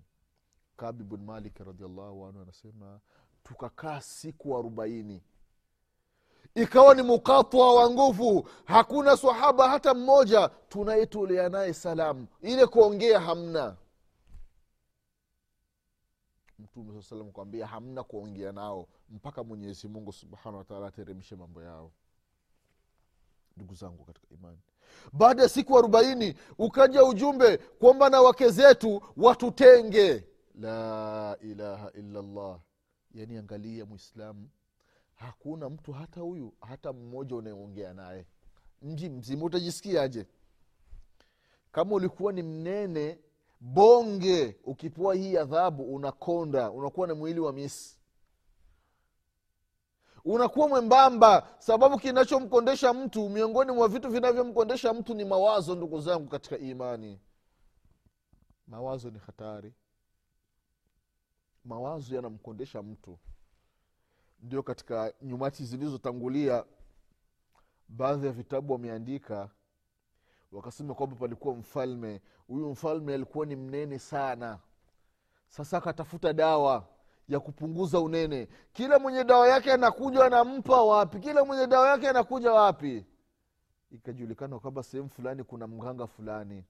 Kabi 0.77 1.03
bn 1.03 1.23
malik 1.25 1.59
radiallahu 1.59 2.25
anhu 2.25 2.41
anasema 2.41 2.99
tukakaa 3.43 4.01
siku 4.01 4.57
arobaini 4.57 5.23
ikawa 6.55 6.95
ni 6.95 7.01
mukatwa 7.01 7.75
wa 7.75 7.89
nguvu. 7.89 8.49
Hakuna 8.65 9.17
sahaba 9.17 9.69
hata 9.69 9.93
mmoja 9.93 10.49
tunayetolea 10.69 11.49
naye 11.49 11.73
salamu 11.73 12.27
ile 12.41 12.67
kuongea 12.67 13.19
hamna. 13.19 13.75
Mtume 16.59 16.93
saa 17.01 17.09
salam 17.09 17.31
kwambia 17.31 17.67
hamna 17.67 18.03
kuongea 18.03 18.51
nao 18.51 18.87
mpaka 19.09 19.43
mwenyezi 19.43 19.87
mungu 19.87 20.13
subhanahu 20.13 20.57
wataala 20.57 20.87
ateremshe 20.87 21.35
mambo 21.35 21.61
yao. 21.63 21.91
Ndugu 23.57 23.75
zangu 23.75 24.03
katika 24.05 24.27
imani. 24.33 24.59
Baada 25.13 25.43
ya 25.43 25.49
siku 25.49 25.77
arobaini 25.77 26.35
ukaja 26.57 27.03
ujumbe 27.03 27.57
kwamba 27.57 28.09
na 28.09 28.21
wake 28.21 28.49
zetu 28.49 29.01
watutenge. 29.17 30.23
La 30.55 31.37
ilaha 31.41 31.91
illallah. 31.91 32.59
Yani 33.13 33.37
angalia 33.37 33.85
mwislamu 33.85 34.49
hakuna 35.21 35.69
mtu 35.69 35.91
hata 35.91 36.21
huyu 36.21 36.53
hata 36.61 36.93
mmoja 36.93 37.35
unayeongea 37.35 37.93
naye. 37.93 38.25
Mji 38.81 39.09
mzima 39.09 39.45
utajisikiaje? 39.45 40.27
Kama 41.71 41.95
ulikuwa 41.95 42.33
ni 42.33 42.43
mnene 42.43 43.19
bonge 43.59 44.59
ukipewa 44.63 45.15
hii 45.15 45.37
adhabu 45.37 45.95
unakonda 45.95 46.71
unakuwa 46.71 47.07
na 47.07 47.15
mwili 47.15 47.39
wa 47.39 47.53
misi. 47.53 47.97
Unakuwa 50.25 50.67
mwembamba 50.67 51.55
sababu 51.59 51.97
kinachomkondesha 51.99 52.93
mtu 52.93 53.29
miongoni 53.29 53.71
mwa 53.71 53.87
vitu 53.87 54.09
vinavyomkondesha 54.09 54.93
mtu 54.93 55.13
ni 55.13 55.25
mawazo 55.25 55.75
ndugu 55.75 56.01
zangu 56.01 56.27
katika 56.27 56.57
imani. 56.57 57.19
Mawazo 58.67 59.09
ni 59.09 59.19
hatari. 59.19 59.73
Mawazo 61.65 62.15
yanamkondesha 62.15 62.81
mtu 62.83 63.19
ndio 64.41 64.63
katika 64.63 65.13
nyumati 65.21 65.65
zilizotangulia 65.65 66.63
baadhi 67.89 68.25
ya 68.27 68.31
vitabu 68.33 68.73
wameandika 68.73 69.49
wakasema 70.51 70.93
kwamba 70.93 71.15
palikuwa 71.15 71.55
mfalme. 71.55 72.21
Huyu 72.47 72.69
mfalme 72.69 73.13
alikuwa 73.13 73.45
ni 73.45 73.55
mnene 73.55 73.99
sana. 73.99 74.59
Sasa 75.47 75.77
akatafuta 75.77 76.33
dawa 76.33 76.87
ya 77.27 77.39
kupunguza 77.39 77.99
unene. 77.99 78.47
Kila 78.73 78.99
mwenye 78.99 79.23
dawa 79.23 79.47
yake 79.47 79.71
anakuja 79.73 80.25
anampa 80.25 80.83
wapi? 80.83 81.19
Kila 81.19 81.45
mwenye 81.45 81.67
dawa 81.67 81.89
yake 81.89 82.09
anakuja 82.09 82.51
wapi? 82.51 83.05
Ikajulikana 83.91 84.59
kwamba 84.59 84.83
sehemu 84.83 85.09
fulani 85.09 85.43
kuna 85.43 85.67
mganga 85.67 86.07
fulani. 86.07 86.65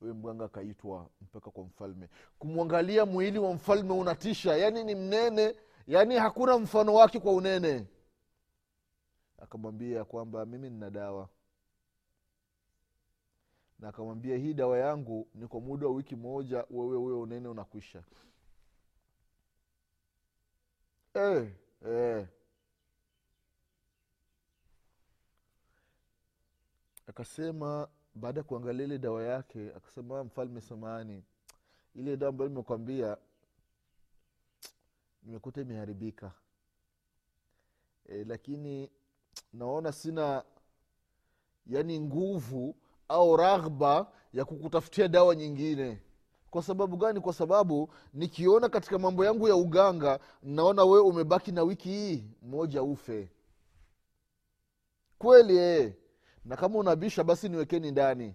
Huyo 0.00 0.14
mganga 0.14 0.44
akaitwa 0.44 1.06
mpaka 1.20 1.50
kwa 1.50 1.64
mfalme. 1.64 2.08
Kumwangalia 2.38 3.06
mwili 3.06 3.38
wa 3.38 3.54
mfalme 3.54 3.92
unatisha 3.92 4.56
yaani 4.56 4.84
ni 4.84 4.94
mnene 4.94 5.54
yaani 5.86 6.16
hakuna 6.16 6.58
mfano 6.58 6.94
wake 6.94 7.20
kwa 7.20 7.32
unene. 7.32 7.86
Akamwambia 9.38 10.04
kwamba 10.04 10.46
mimi 10.46 10.70
nina 10.70 10.90
dawa. 10.90 11.28
Na 13.78 13.88
akamwambia 13.88 14.36
hii 14.36 14.54
dawa 14.54 14.78
yangu 14.78 15.28
ni 15.34 15.46
kwa 15.46 15.60
muda 15.60 15.86
wa 15.86 15.92
wiki 15.94 16.16
moja 16.16 16.64
wewe 16.70 16.96
huyo 16.96 17.20
unene 17.20 17.48
unakwisha. 17.48 18.02
Eh, 21.14 21.52
eh. 21.86 22.26
akasema 27.06 27.88
baada 28.14 28.40
ya 28.40 28.44
kuangalia 28.44 28.84
ile 28.86 28.98
dawa 28.98 29.22
yake 29.24 29.72
akasema 29.76 30.24
mfalme 30.24 30.60
samani 30.60 31.24
ile 31.94 32.16
dawa 32.16 32.28
ambayo 32.30 32.48
nimekwambia 32.50 33.16
nimekuta 35.22 35.60
imeharibika. 35.60 36.32
E, 38.06 38.24
lakini 38.24 38.90
naona 39.52 39.92
sina 39.92 40.44
yani 41.66 42.00
nguvu 42.00 42.76
au 43.08 43.36
raghba 43.36 44.12
ya 44.32 44.44
kukutafutia 44.44 45.08
dawa 45.08 45.34
nyingine. 45.36 46.02
Kwa 46.50 46.62
sababu 46.62 46.96
gani? 46.96 47.20
Kwa 47.20 47.32
sababu 47.32 47.92
nikiona 48.14 48.68
katika 48.68 48.98
mambo 48.98 49.24
yangu 49.24 49.48
ya 49.48 49.56
uganga 49.56 50.20
naona 50.42 50.84
wewe 50.84 51.00
umebaki 51.00 51.52
na 51.52 51.62
wiki 51.62 51.88
hii 51.88 52.24
moja 52.42 52.82
ufe. 52.82 53.30
Kweli 55.18 55.56
ee. 55.58 55.96
na 56.44 56.56
kama 56.56 56.78
unabisha 56.78 57.24
basi 57.24 57.48
niwekeni 57.48 57.90
ndani. 57.90 58.34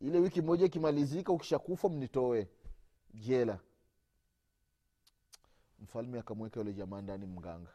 Ile 0.00 0.18
wiki 0.18 0.42
moja 0.42 0.66
ikimalizika 0.66 1.32
ukishakufa 1.32 1.88
mnitoe 1.88 2.48
jela 3.14 3.58
mfalme 5.80 6.18
akamweka 6.18 6.60
yule 6.60 6.72
jamaa 6.72 7.00
ndani 7.02 7.26
mganga. 7.26 7.70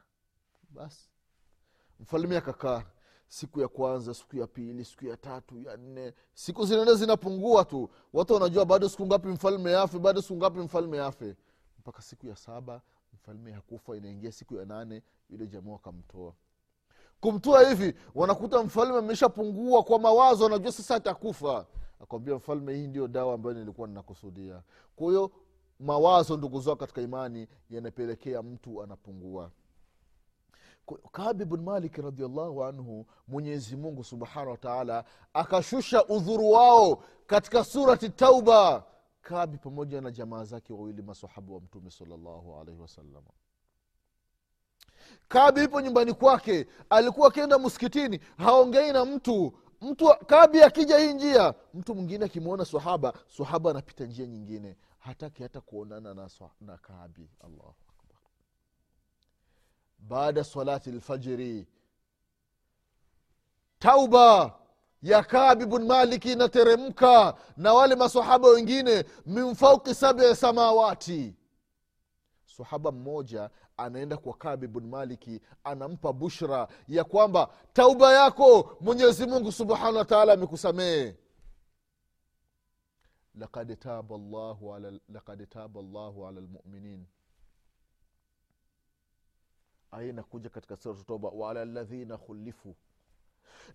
Basi 0.69 1.09
mfalme 1.99 2.37
akakaa. 2.37 2.83
Siku 3.27 3.61
ya 3.61 3.67
kwanza 3.67 4.13
siku 4.13 4.37
ya 4.37 4.47
pili 4.47 4.85
siku 4.85 5.05
ya 5.05 5.17
tatu 5.17 5.59
ya 5.61 5.77
nne. 5.77 6.13
Siku 6.33 6.65
zinaenda 6.65 6.93
zinapungua 6.93 7.65
tu. 7.65 7.89
Watu 8.13 8.33
wanajua 8.33 8.65
bado 8.65 8.89
siku 8.89 9.05
ngapi 9.05 9.27
mfalme 9.27 9.75
afe 9.75 9.99
bado 9.99 10.21
siku 10.21 10.35
ngapi 10.35 10.59
mfalme 10.59 10.99
afe. 11.01 11.35
Mpaka 11.79 12.01
siku 12.01 12.27
ya 12.27 12.35
saba 12.35 12.81
mfalme 13.13 13.51
hakufa 13.51 13.97
inaingia 13.97 14.31
siku 14.31 14.55
ya 14.55 14.65
nane 14.65 15.01
yule 15.29 15.47
jamaa 15.47 15.71
wakamtoa. 15.71 16.33
Kumtoa 17.19 17.69
hivi 17.69 17.93
wanakuta 18.15 18.63
mfalme 18.63 18.97
ameshapungua 18.97 19.83
kwa 19.83 19.99
mawazo 19.99 20.45
anajua 20.45 20.71
sasa 20.71 20.95
atakufa. 20.95 21.65
Akwambia 21.99 22.35
mfalme 22.35 22.75
hii 22.75 22.87
ndio 22.87 23.07
dawa 23.07 23.33
ambayo 23.33 23.55
nilikuwa 23.55 23.87
ninakusudia. 23.87 24.63
Kwa 24.95 25.07
hiyo 25.07 25.31
mawazo 25.79 26.37
ndugu 26.37 26.59
zao 26.61 26.75
katika 26.75 27.01
imani 27.01 27.47
yanapelekea 27.69 28.41
mtu 28.43 28.83
anapungua. 28.83 29.51
Kabi 31.11 31.45
bn 31.45 31.61
malik 31.61 31.97
radiallahu 31.97 32.63
anhu 32.63 33.05
mwenyezi 33.27 33.75
mungu 33.75 34.03
subhanahu 34.03 34.51
wataala 34.51 35.05
akashusha 35.33 36.05
udhuru 36.05 36.51
wao 36.51 37.03
katika 37.27 37.63
surati 37.63 38.09
tauba. 38.09 38.83
Kabi 39.21 39.57
pamoja 39.57 40.01
na 40.01 40.11
jamaa 40.11 40.43
zake 40.43 40.73
wawili 40.73 41.01
masahabu 41.01 41.53
wa 41.53 41.61
mtume 41.61 41.91
salllahu 41.91 42.55
alaihi 42.61 42.81
wasalama 42.81 43.29
kabi 45.27 45.63
ipo 45.63 45.81
nyumbani 45.81 46.13
kwake 46.13 46.67
alikuwa 46.89 47.27
akienda 47.27 47.59
msikitini 47.59 48.19
haongei 48.37 48.91
na 48.91 49.05
mtu. 49.05 49.53
Mtu 49.81 50.15
kabi 50.27 50.61
akija 50.63 50.97
hii 50.97 51.13
njia 51.13 51.53
mtu 51.73 51.95
mwingine 51.95 52.25
akimwona 52.25 52.65
sahaba 52.65 53.13
sahaba 53.37 53.71
anapita 53.71 54.05
njia 54.05 54.25
nyingine 54.27 54.75
hataki 55.05 55.43
hata 55.43 55.61
kuonana 55.61 56.13
na, 56.13 56.29
na 56.61 56.77
kabi 56.77 57.29
allahu 57.43 57.75
akbar. 57.89 58.17
Baada 59.99 60.43
salati 60.43 60.91
lfajiri 60.91 61.67
tauba 63.79 64.53
ya 65.01 65.23
kabi 65.23 65.65
bn 65.65 65.85
maliki 65.85 66.31
inateremka 66.31 67.37
na 67.57 67.73
wale 67.73 67.95
masahaba 67.95 68.47
wengine 68.47 69.05
min 69.25 69.55
fauki 69.55 69.95
sabi 69.95 70.35
samawati. 70.35 71.35
Sahaba 72.57 72.91
mmoja 72.91 73.49
anaenda 73.77 74.17
kwa 74.17 74.33
kabi 74.33 74.67
bn 74.67 74.87
maliki 74.87 75.41
anampa 75.63 76.13
bushra 76.13 76.67
ya 76.87 77.03
kwamba 77.03 77.49
tauba 77.73 78.13
yako 78.13 78.77
mwenyezi 78.81 79.25
mungu 79.27 79.51
subhanahu 79.51 79.97
wataala 79.97 80.33
amekusamehe 80.33 81.15
lakad 83.37 83.79
taba 83.79 84.15
الله 84.15 84.73
على 84.73 84.99
لقد 85.09 85.47
taba 85.49 85.81
llahu 85.81 86.27
ala 86.27 86.41
lmuminin 86.41 87.05
aya 89.91 90.09
inakuja 90.09 90.49
katika 90.49 90.75
suratu 90.77 91.03
toba 91.03 91.29
waala 91.29 91.65
ladhina 91.65 92.17
khulifu 92.17 92.75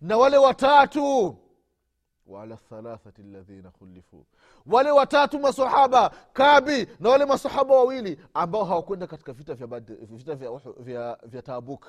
na 0.01 0.17
wale 0.17 0.37
watatu 0.37 1.37
waala 2.27 2.57
thalathati 2.57 3.23
ladhina 3.23 3.71
khulifu 3.71 4.25
wale 4.65 4.91
watatu 4.91 5.39
masahaba 5.39 6.09
kabi 6.33 6.87
na 6.99 7.09
wale 7.09 7.25
masahaba 7.25 7.75
wawili 7.75 8.19
ambao 8.33 8.65
hawakwenda 8.65 9.07
katika 9.07 9.33
vita 9.33 9.53
vya, 9.53 9.79
vita 9.79 10.35
vya, 10.35 10.51
vya, 10.79 11.19
vya 11.23 11.41
tabuk 11.41 11.85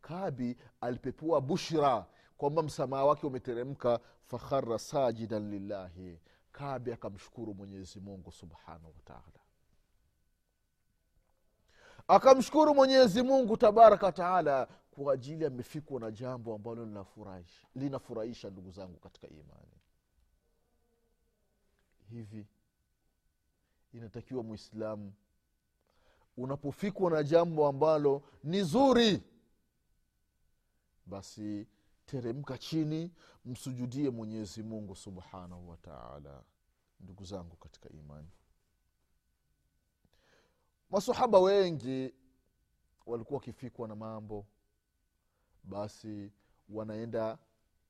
kabi 0.00 0.56
alipepua 0.80 1.40
bushra 1.40 2.06
kwamba 2.36 2.62
msamaha 2.62 3.04
wake 3.04 3.26
umeteremka 3.26 4.00
fakhara 4.26 4.78
sajidan 4.78 5.50
lillahi 5.50 6.18
kabi 6.52 6.92
akamshukuru 6.92 7.54
mwenyezi 7.54 8.00
mungu 8.00 8.32
subhanahu 8.32 8.94
wataala 8.96 9.40
akamshukuru 12.08 12.74
mwenyezi 12.74 13.22
mungu 13.22 13.56
tabaraka 13.56 14.06
wataala 14.06 14.66
kwa 14.90 15.14
ajili 15.14 15.44
amefikwa 15.46 16.00
na 16.00 16.10
jambo 16.10 16.54
ambalo 16.54 17.08
linafurahisha 17.74 18.50
ndugu 18.50 18.70
zangu 18.70 18.98
katika 18.98 19.28
imani. 19.28 19.80
Hivi 22.10 22.46
inatakiwa 23.92 24.42
mwislamu 24.42 25.12
unapofikwa 26.36 27.10
na 27.10 27.22
jambo 27.22 27.66
ambalo 27.68 28.22
ni 28.44 28.62
zuri 28.62 29.22
basi 31.06 31.66
teremka 32.12 32.58
chini 32.58 33.10
msujudie 33.44 34.10
mwenyezi 34.10 34.62
mungu 34.62 34.96
subhanahu 34.96 35.70
wataala 35.70 36.42
ndugu 37.00 37.24
zangu 37.24 37.56
katika 37.56 37.88
imani. 37.88 38.28
Masahaba 40.90 41.40
wengi 41.40 42.14
walikuwa 43.06 43.38
wakifikwa 43.38 43.88
na 43.88 43.94
mambo 43.94 44.46
basi 45.64 46.32
wanaenda 46.68 47.38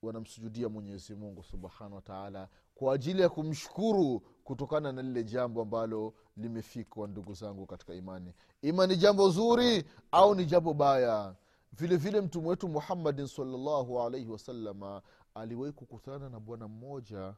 wanamsujudia 0.03 0.69
mwenyezi 0.69 1.15
mungu 1.15 1.43
subhanahu 1.43 1.95
wataala 1.95 2.49
kwa 2.75 2.95
ajili 2.95 3.23
ya 3.23 3.29
kumshukuru 3.29 4.21
kutokana 4.21 4.93
na 4.93 5.03
lile 5.03 5.25
jambo 5.25 5.63
ambalo 5.63 6.15
limefikwa 6.37 7.09
ndugu 7.09 7.35
zangu 7.35 7.67
katika 7.67 7.95
imani. 7.95 8.35
Ima 8.63 8.87
ni 8.87 8.97
jambo 8.97 9.31
zuri 9.31 9.85
au 10.13 10.35
ni 10.35 10.45
jambo 10.47 10.75
baya 10.75 11.35
vile 11.73 11.97
vile 11.97 12.21
mtume 12.21 12.49
wetu 12.49 12.69
muhammadin 12.69 13.27
salllahu 13.27 14.01
alaihi 14.03 14.29
wasalama 14.31 15.03
aliwahi 15.35 15.73
kukutana 15.73 16.29
na 16.29 16.41
bwana 16.41 16.69
mmoja 16.69 17.35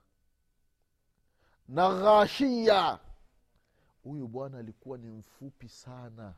na 1.68 1.88
ghashia. 1.94 2.98
Huyu 4.04 4.28
bwana 4.28 4.58
alikuwa 4.58 4.98
ni 4.98 5.10
mfupi 5.10 5.68
sana. 5.68 6.34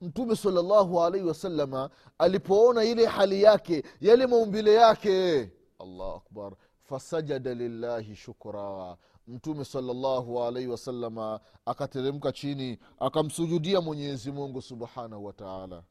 Mtume 0.00 0.36
salllahu 0.36 1.02
alaihi 1.04 1.26
wasalama 1.26 1.90
alipoona 2.18 2.84
ile 2.84 3.06
hali 3.06 3.42
yake 3.42 3.84
yale 4.00 4.26
maumbile 4.26 4.74
yake 4.74 5.50
allahu 5.78 6.12
akbar 6.26 6.52
fasajada 6.82 7.54
lillahi 7.54 8.16
shukra 8.16 8.96
mtume 9.30 9.64
salllahu 9.64 10.42
alaihi 10.42 10.68
wasalama 10.68 11.40
akateremka 11.66 12.32
chini 12.32 12.78
akamsujudia 12.98 13.80
mwenyezi 13.80 14.32
mungu 14.32 14.62
subhanahu 14.62 15.24
wataala 15.24 15.82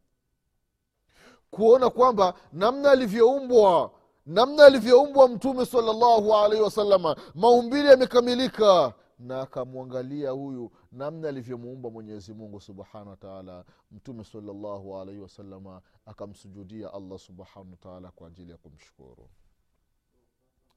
kuona 1.52 1.89
kwamba 1.89 2.34
namna 2.54 2.91
alivyoumbwa 2.91 3.91
namna 4.25 4.65
alivyoumbwa 4.65 5.28
mtume 5.28 5.65
salllahu 5.65 6.34
alaihi 6.36 6.63
wasalama 6.63 7.15
maumbile 7.36 7.89
yamekamilika. 7.89 8.93
Na 9.19 9.41
akamwangalia 9.41 10.32
huyu 10.32 10.71
namna 10.91 11.28
alivyomuumba 11.30 11.89
mwenyezi 11.89 12.34
mungu 12.34 12.62
subhanahu 12.62 13.10
wataala 13.10 13.65
mtume 13.91 14.23
salllahu 14.23 14.97
alaihi 14.97 15.21
wasalama 15.21 15.82
akamsujudia 16.06 16.93
allah 16.93 17.19
subhanahu 17.19 17.71
wataala 17.71 18.12
kwa 18.12 18.28
ajili 18.28 18.52
ya 18.52 18.58
kumshukuru. 18.58 19.30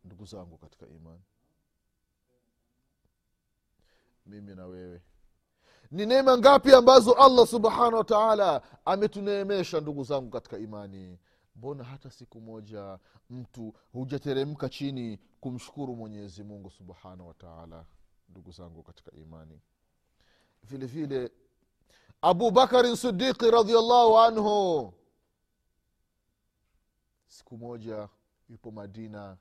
Ndugu 0.05 0.25
zangu 0.25 0.59
katika 0.59 0.87
imani 0.87 1.20
mimi 4.27 4.55
na 4.55 4.67
wewe. 4.67 5.03
Ni 5.91 6.07
neema 6.07 6.39
ngapi 6.39 6.75
ambazo 6.75 7.13
allah 7.13 7.47
subhanahu 7.47 7.97
wataala 7.97 8.63
ametuneemesha 8.85 9.81
ndugu 9.81 10.05
zangu 10.05 10.31
katika 10.31 10.59
imani? 10.59 11.19
Mbona 11.57 11.85
hata 11.85 12.11
siku 12.11 12.41
moja 12.41 12.99
mtu 13.31 13.75
hujateremka 13.93 14.69
chini 14.69 15.19
kumshukuru 15.41 15.97
mwenyezi 15.97 16.43
mungu 16.43 16.71
subhanahu 16.71 17.29
wataala 17.29 17.85
ndugu 18.29 18.51
zangu 18.53 18.83
katika 18.83 19.13
imani? 19.17 19.61
Vile 20.63 20.87
vile 20.87 21.31
abubakarin 22.23 22.97
sidiqi 22.97 23.51
radiallahu 23.51 24.19
anhu 24.19 24.93
siku 27.27 27.59
moja 27.59 28.09
yupo 28.49 28.71
madina 28.71 29.37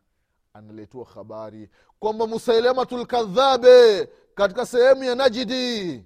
analetiwa 0.54 1.06
habari 1.06 1.70
kwamba 2.00 2.28
musailamatu 2.28 2.98
lkadhabe 2.98 4.06
katika 4.36 4.66
sehemu 4.66 5.04
ya 5.04 5.16
najidi 5.16 6.04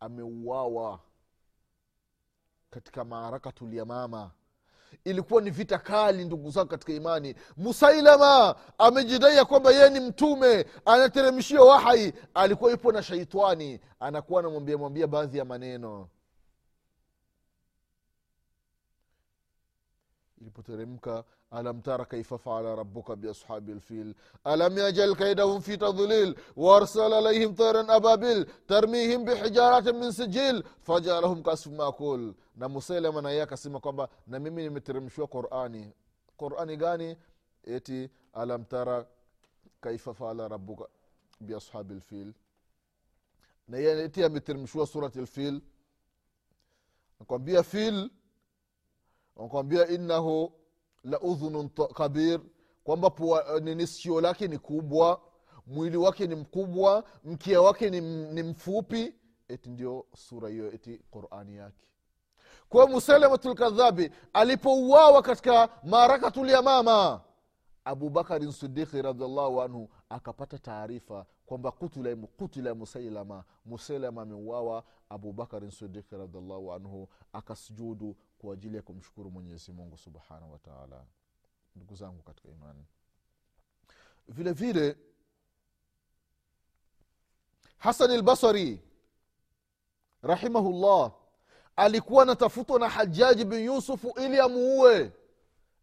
ameuawa 0.00 1.00
katika 2.70 3.04
maarakatu 3.04 3.66
lyamama 3.66 4.30
ilikuwa 5.04 5.42
ni 5.42 5.50
vita 5.50 5.78
kali 5.78 6.24
ndugu 6.24 6.50
zangu 6.50 6.68
katika 6.68 6.92
imani. 6.92 7.34
Musailama 7.56 8.54
amejidai 8.78 9.44
kwamba 9.44 9.70
yeye 9.70 9.90
ni 9.90 10.00
mtume 10.00 10.66
anateremshia 10.84 11.60
wahai. 11.60 12.12
Alikuwa 12.34 12.70
yupo 12.70 12.92
na 12.92 13.02
shaitani 13.02 13.80
anakuwa 14.00 14.40
anamwambia 14.40 14.78
mwambia 14.78 15.06
baadhi 15.06 15.38
ya 15.38 15.44
maneno 15.44 16.08
يبترمك 20.46 21.24
ألم 21.54 21.80
تر 21.80 22.04
كيف 22.04 22.34
فعل 22.34 22.64
ربك 22.64 23.10
بأصحاب 23.10 23.70
الفيل 23.70 24.14
ألم 24.46 24.78
يجل 24.78 25.14
كيدهم 25.14 25.60
في 25.60 25.76
تضليل 25.76 26.36
وأرسل 26.56 27.12
عليهم 27.12 27.54
طيرا 27.54 27.96
أبابيل 27.96 28.46
ترميهم 28.68 29.24
بحجارة 29.24 29.92
من 29.92 30.10
سجيل 30.12 30.62
فجعلهم 30.82 31.42
كأسف 31.42 31.70
مأكول 31.72 32.34
na 32.56 32.68
muselema 32.68 33.22
na 33.22 33.42
akasema 33.42 33.80
kwamba 33.80 34.08
na 34.26 34.38
mimi 34.38 34.62
nimeteremshiwa 34.62 35.26
qurani 35.26 35.92
qurani 36.36 36.76
gani 36.76 37.16
eti 37.64 38.10
alam 38.32 38.64
tara 38.64 39.06
kaifa 39.80 40.14
faala 40.14 40.48
rabuka 40.48 40.84
biashabi 41.40 41.94
lfil 41.94 42.32
na 43.68 43.78
yeye 43.78 44.04
eti 44.04 44.24
ameteremshiwa 44.24 44.86
surati 44.86 45.20
lfil 45.20 45.60
nakwambia 47.20 47.62
fil 47.62 48.10
nakwambia 49.36 49.88
innahu 49.88 50.52
la 51.04 51.20
udhunun 51.20 51.68
kabir 51.68 52.40
kwamba 52.84 53.10
pua 53.10 53.60
nini 53.60 53.86
sikio 53.86 54.20
lake 54.20 54.48
ni 54.48 54.58
kubwa 54.58 55.20
mwili 55.66 55.96
wake 55.96 56.26
ni 56.26 56.34
mkubwa 56.34 57.04
mkia 57.24 57.60
wake 57.62 57.90
ni, 57.90 58.00
ni 58.32 58.42
mfupi. 58.42 59.14
Eti 59.48 59.70
ndio 59.70 60.06
sura 60.16 60.48
hiyo 60.48 60.72
eti 60.72 60.98
qurani 61.10 61.56
yake. 61.56 61.86
Kwa 62.68 62.86
musalamatlkadhabi 62.86 64.10
alipouawa 64.32 65.22
katika 65.22 65.68
marakatulyamama 65.84 67.20
abubakarin 67.84 68.52
sidiki 68.52 69.02
radiallahu 69.02 69.62
anhu 69.62 69.88
akapata 70.08 70.58
taarifa 70.58 71.26
kwamba 71.46 71.70
kutila, 71.72 72.16
kutila 72.16 72.74
musailama 72.74 73.44
musailama 73.64 74.22
ameuawa 74.22 74.84
abubakarin 75.08 75.70
sidiki 75.70 76.16
radiallahu 76.16 76.72
anhu 76.72 77.08
akasujudu 77.32 78.16
kwa 78.42 78.54
ajili 78.54 78.76
ya 78.76 78.82
kumshukuru 78.82 79.30
mwenyezi 79.30 79.72
mungu 79.72 79.98
subhanahu 79.98 80.52
wataala 80.52 81.04
ndugu 81.76 81.94
zangu 81.96 82.22
katika 82.22 82.48
imani. 82.48 82.84
Vile 84.28 84.52
vile 84.52 84.96
hasani 87.78 88.16
lbasari 88.16 88.80
rahimahullah 90.22 91.12
alikuwa 91.76 92.22
anatafutwa 92.22 92.78
na 92.78 92.88
hajaji 92.88 93.44
bin 93.44 93.58
yusufu 93.64 94.14
ili 94.20 94.40
amuue. 94.40 95.12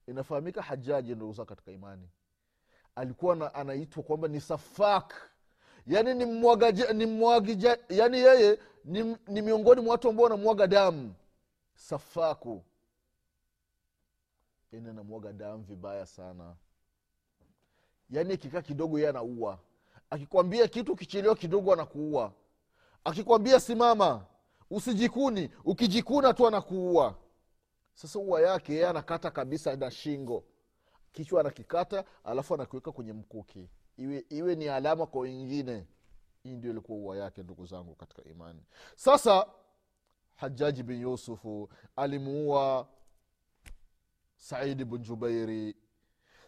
Inafahamika 0.08 0.62
hajaji 0.62 1.16
ndugu 1.16 1.46
katika 1.46 1.72
imani. 1.72 2.10
Alikuwa 2.96 3.36
na, 3.36 3.54
anaitwa 3.54 4.04
kwamba 4.04 4.28
ni 4.28 4.42
safak. 4.42 5.14
Yaani 5.88 6.14
ni 6.14 6.26
ni 6.94 7.06
mwagija, 7.06 7.78
yani 7.90 8.18
yeye 8.20 8.60
ni, 8.86 9.18
ni 9.28 9.42
miongoni 9.42 9.82
mwa 9.82 9.92
watu 9.92 10.10
ambao 10.10 10.24
wanamwaga 10.24 10.68
damu 10.68 11.16
safaku. 11.80 12.64
Yani 14.72 14.90
anamwaga 14.90 15.34
damu 15.34 15.64
vibaya 15.64 16.06
sana. 16.06 16.56
Yaani 18.10 18.34
akikaa 18.34 18.62
kidogo 18.62 19.00
ye 19.00 19.10
anaua. 19.10 19.60
Akikwambia 20.10 20.68
kitu 20.68 20.92
ukichelewa 20.94 21.36
kidogo 21.36 21.74
anakuua. 21.74 22.34
Akikwambia 23.04 23.60
simama 23.60 24.26
usijikuni 24.70 25.50
ukijikuna 25.66 26.34
tu 26.34 26.48
anakuua. 26.48 27.16
Sasa 27.94 28.20
ua 28.20 28.42
yake 28.42 28.74
yeye 28.74 28.88
anakata 28.88 29.32
kabisa 29.32 29.76
na 29.76 29.92
shingo. 29.92 30.44
Kichwa 31.12 31.42
anakikata 31.42 32.06
alafu 32.24 32.54
anakiweka 32.54 32.92
kwenye 32.92 33.14
mkuki. 33.14 33.70
Iwe, 33.98 34.26
iwe 34.30 34.56
ni 34.56 34.68
alama 34.70 35.06
kwa 35.08 35.22
wengine. 35.22 35.88
Hii 36.44 36.56
ndio 36.56 36.72
ilikuwa 36.72 36.98
ua 37.00 37.18
yake 37.18 37.44
ndugu 37.44 37.66
zangu 37.66 37.96
katika 37.96 38.24
imani. 38.24 38.64
Sasa 38.96 39.46
hajaji 40.40 40.84
bin 40.84 41.02
yusufu 41.02 41.70
alimuua 41.96 42.88
saidi 44.38 44.86
bn 44.86 44.98
jubairi. 44.98 45.76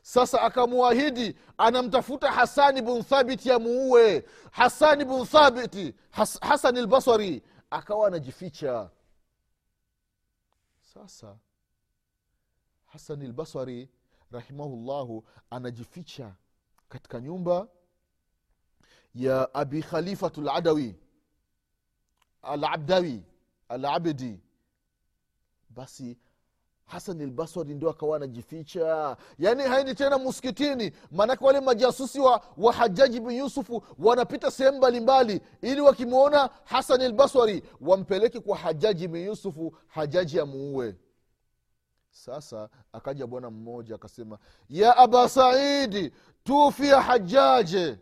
Sasa 0.01 0.41
akamwahidi 0.41 1.35
anamtafuta 1.57 2.31
hasani 2.31 2.81
bn 2.81 3.03
thabiti 3.03 3.51
amuue 3.51 4.25
hasani 4.51 5.05
bun 5.05 5.25
thabiti 5.25 5.95
Has, 6.11 6.39
hasani 6.41 6.81
lbasari 6.81 7.43
akawa 7.69 8.07
anajificha. 8.07 8.89
Sasa 10.93 11.37
hasani 12.85 13.27
lbasari 13.27 13.89
rahimahullahu 14.31 15.25
anajificha 15.49 16.35
katika 16.89 17.19
nyumba 17.21 17.67
ya 19.15 19.53
abi 19.53 19.83
khalifatu 19.83 20.41
ladawi 20.41 20.95
alabdawi 22.41 23.23
alabdi. 23.71 24.39
Basi 25.69 26.17
hasan 26.85 27.21
albaswari 27.21 27.73
ndio 27.75 27.89
akawa 27.89 28.15
anajificha. 28.17 29.17
Yaani 29.39 29.63
haendi 29.63 29.95
tena 29.95 30.17
muskitini. 30.17 30.91
Maanake 31.11 31.45
wale 31.45 31.59
majasusi 31.59 32.19
wa, 32.19 32.41
wa 32.57 32.73
hajaji 32.73 33.19
bin 33.19 33.31
yusufu 33.37 33.83
wanapita 33.99 34.51
sehemu 34.51 34.77
mbalimbali 34.77 35.41
ili 35.61 35.81
wakimwona 35.81 36.49
hasan 36.63 37.01
albaswari 37.01 37.63
wampeleke 37.81 38.39
kwa 38.39 38.57
hajaji 38.57 39.07
bin 39.07 39.25
yusufu 39.25 39.75
hajaji 39.87 40.39
amuue. 40.39 40.95
Sasa 42.11 42.69
akaja 42.93 43.27
bwana 43.27 43.49
mmoja 43.49 43.95
akasema 43.95 44.37
ya 44.69 44.97
aba 44.97 45.29
saidi 45.29 46.11
tufia 46.43 47.01
hajaje 47.01 47.97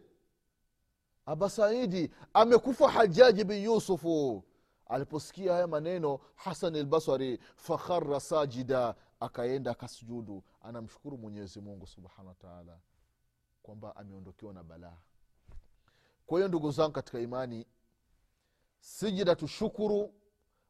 aba 1.25 1.49
saidi 1.49 2.12
amekufa 2.34 2.89
hajaji 2.91 3.43
bin 3.43 3.63
yusufu 3.63 4.43
aliposikia 4.89 5.54
haya 5.54 5.67
maneno 5.67 6.19
hasan 6.36 6.75
albasari 6.75 7.39
fakhara 7.56 8.19
sajida 8.19 8.95
akaenda 9.19 9.71
akasujudu. 9.71 10.43
Anamshukuru 10.62 11.17
mwenyezi 11.17 11.62
mungu 11.62 11.88
subhanahu 11.88 12.28
wataala 12.28 12.80
kwamba 13.63 13.95
ameondokewa 13.95 14.54
na 14.54 14.63
balaa. 14.63 14.97
Kwa 16.25 16.38
hiyo 16.39 16.47
ndugu 16.47 16.71
zangu 16.71 16.91
katika 16.91 17.19
imani 17.19 17.65
sijida 18.80 19.36
tushukuru 19.36 20.13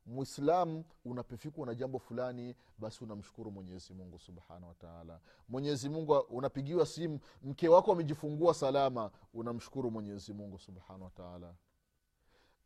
mwislamu 0.05 0.85
unapofikwa 1.05 1.65
na 1.65 1.75
jambo 1.75 1.99
fulani 1.99 2.55
basi 2.77 3.03
unamshukuru 3.03 3.51
mwenyezi 3.51 3.93
mungu 3.93 4.19
subhanahu 4.19 4.67
wataala 4.67 5.19
mungu 5.89 6.13
unapigiwa 6.19 6.85
simu 6.85 7.19
mke 7.43 7.67
wako 7.69 7.91
amejifungua 7.91 8.53
salama 8.53 9.11
unamshukuru 9.33 9.91
mwenyezi 9.91 10.33
mungu 10.33 10.59
subhanahu 10.59 11.03
wataala 11.03 11.55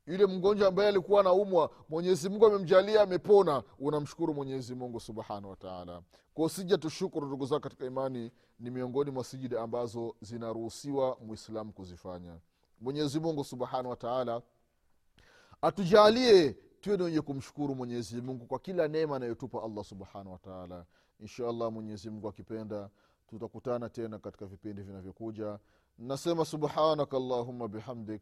yule 0.07 0.25
mgonjwa 0.25 0.67
ambaye 0.67 0.89
alikuwa 0.89 1.21
anaumwa 1.21 1.69
mwenyezi 1.89 2.29
mungu 2.29 2.45
amemjalia 2.45 3.01
amepona. 3.01 3.63
Unamshukuru 3.79 4.33
mwenyezi 4.33 4.75
mungu 4.75 4.99
subhanahu 4.99 5.49
wataala 5.49 6.01
kwao 6.33 6.49
sija 6.49 6.77
tushukuru 6.77 7.27
ndugu 7.27 7.45
zao 7.45 7.59
katika 7.59 7.85
imani 7.85 8.31
ni 8.59 8.69
miongoni 8.69 9.11
mwa 9.11 9.23
sijida 9.23 9.61
ambazo 9.61 10.15
zinaruhusiwa 10.21 11.17
mwislamu 11.25 11.73
kuzifanya. 11.73 12.37
Mwenyezi 12.81 13.19
mungu 13.19 13.43
subhanahu 13.43 13.89
wataala 13.89 14.41
atujalie 15.61 16.55
tuwe 16.81 16.97
ni 16.97 17.03
wenye 17.03 17.21
kumshukuru 17.21 17.75
mwenyezi 17.75 18.21
mungu 18.21 18.45
kwa 18.45 18.59
kila 18.59 18.87
neema 18.87 19.15
anayotupa 19.15 19.63
allah 19.63 19.83
subhanahu 19.83 20.31
wataala 20.31 20.85
insha 21.19 21.49
allah 21.49 21.71
mwenyezi 21.71 22.09
mungu 22.09 22.27
akipenda 22.29 22.89
tutakutana 23.27 23.89
tena 23.89 24.19
katika 24.19 24.45
vipindi 24.45 24.81
vinavyokuja. 24.81 25.59
Nasema 25.97 26.45
subhanaka 26.45 27.17
allahuma 27.17 27.67
bihamdik 27.67 28.21